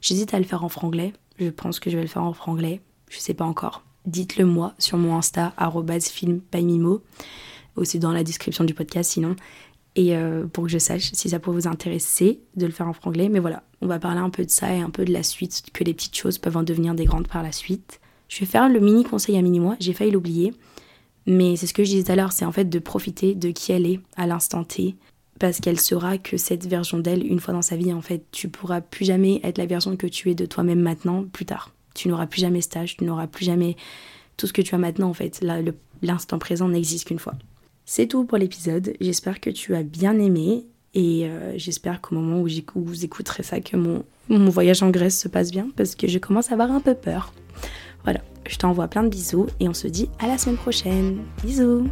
J'hésite 0.00 0.34
à 0.34 0.38
le 0.38 0.44
faire 0.44 0.64
en 0.64 0.68
franglais. 0.68 1.12
Je 1.38 1.48
pense 1.48 1.80
que 1.80 1.90
je 1.90 1.96
vais 1.96 2.02
le 2.02 2.08
faire 2.08 2.24
en 2.24 2.32
franglais. 2.32 2.80
Je 3.10 3.18
sais 3.18 3.34
pas 3.34 3.44
encore. 3.44 3.82
Dites-le 4.06 4.46
moi 4.46 4.74
sur 4.78 4.98
mon 4.98 5.16
Insta, 5.16 5.54
film 6.00 6.40
Aussi 7.76 7.98
dans 7.98 8.12
la 8.12 8.24
description 8.24 8.64
du 8.64 8.74
podcast 8.74 9.12
sinon. 9.12 9.36
Et 9.94 10.16
euh, 10.16 10.46
pour 10.46 10.64
que 10.64 10.70
je 10.70 10.78
sache 10.78 11.10
si 11.12 11.28
ça 11.28 11.38
pourrait 11.38 11.56
vous 11.56 11.68
intéresser 11.68 12.40
de 12.56 12.66
le 12.66 12.72
faire 12.72 12.88
en 12.88 12.92
franglais. 12.92 13.28
Mais 13.28 13.38
voilà, 13.38 13.62
on 13.80 13.86
va 13.86 13.98
parler 13.98 14.20
un 14.20 14.30
peu 14.30 14.44
de 14.44 14.50
ça 14.50 14.74
et 14.74 14.80
un 14.80 14.90
peu 14.90 15.04
de 15.04 15.12
la 15.12 15.22
suite, 15.22 15.64
que 15.72 15.84
les 15.84 15.94
petites 15.94 16.16
choses 16.16 16.38
peuvent 16.38 16.56
en 16.56 16.62
devenir 16.62 16.94
des 16.94 17.04
grandes 17.04 17.28
par 17.28 17.42
la 17.42 17.52
suite. 17.52 18.00
Je 18.28 18.40
vais 18.40 18.46
faire 18.46 18.68
le 18.68 18.80
mini 18.80 19.04
conseil 19.04 19.36
à 19.36 19.42
mini-moi, 19.42 19.76
j'ai 19.78 19.92
failli 19.92 20.10
l'oublier. 20.10 20.54
Mais 21.26 21.56
c'est 21.56 21.66
ce 21.66 21.74
que 21.74 21.84
je 21.84 21.90
disais 21.90 22.04
tout 22.04 22.12
à 22.12 22.16
l'heure, 22.16 22.32
c'est 22.32 22.44
en 22.44 22.52
fait 22.52 22.64
de 22.64 22.78
profiter 22.78 23.34
de 23.34 23.50
qui 23.50 23.72
elle 23.72 23.86
est 23.86 24.00
à 24.16 24.26
l'instant 24.26 24.64
T, 24.64 24.96
parce 25.42 25.58
qu'elle 25.58 25.80
saura 25.80 26.18
que 26.18 26.36
cette 26.36 26.68
version 26.68 27.00
d'elle, 27.00 27.26
une 27.26 27.40
fois 27.40 27.52
dans 27.52 27.62
sa 27.62 27.74
vie, 27.74 27.92
en 27.92 28.00
fait, 28.00 28.22
tu 28.30 28.48
pourras 28.48 28.80
plus 28.80 29.04
jamais 29.04 29.40
être 29.42 29.58
la 29.58 29.66
version 29.66 29.96
que 29.96 30.06
tu 30.06 30.30
es 30.30 30.36
de 30.36 30.46
toi-même 30.46 30.78
maintenant, 30.78 31.24
plus 31.24 31.44
tard. 31.44 31.72
Tu 31.94 32.06
n'auras 32.06 32.28
plus 32.28 32.40
jamais 32.40 32.60
stage, 32.60 32.96
tu 32.96 33.02
n'auras 33.02 33.26
plus 33.26 33.44
jamais 33.44 33.74
tout 34.36 34.46
ce 34.46 34.52
que 34.52 34.62
tu 34.62 34.76
as 34.76 34.78
maintenant 34.78 35.08
en 35.08 35.14
fait. 35.14 35.44
L'instant 36.00 36.38
présent 36.38 36.68
n'existe 36.68 37.08
qu'une 37.08 37.18
fois. 37.18 37.34
C'est 37.84 38.06
tout 38.06 38.24
pour 38.24 38.38
l'épisode. 38.38 38.92
J'espère 39.00 39.40
que 39.40 39.50
tu 39.50 39.74
as 39.74 39.82
bien 39.82 40.16
aimé 40.20 40.64
et 40.94 41.26
euh, 41.26 41.58
j'espère 41.58 42.00
qu'au 42.00 42.14
moment 42.14 42.40
où, 42.40 42.48
vous 42.76 43.04
écouterez 43.04 43.42
ça, 43.42 43.58
que 43.58 43.76
mon 43.76 44.04
voyage 44.48 44.84
en 44.84 44.90
Grèce 44.90 45.20
se 45.20 45.26
passe 45.26 45.50
bien 45.50 45.70
parce 45.76 45.96
que 45.96 46.06
je 46.06 46.20
commence 46.20 46.50
à 46.50 46.52
avoir 46.52 46.70
un 46.70 46.80
peu 46.80 46.94
peur. 46.94 47.34
Voilà, 48.04 48.20
je 48.46 48.58
t'envoie 48.58 48.86
plein 48.86 49.02
de 49.02 49.08
bisous 49.08 49.48
et 49.58 49.68
on 49.68 49.74
se 49.74 49.88
dit 49.88 50.08
à 50.20 50.28
la 50.28 50.38
semaine 50.38 50.56
prochaine. 50.56 51.18
Bisous 51.44 51.88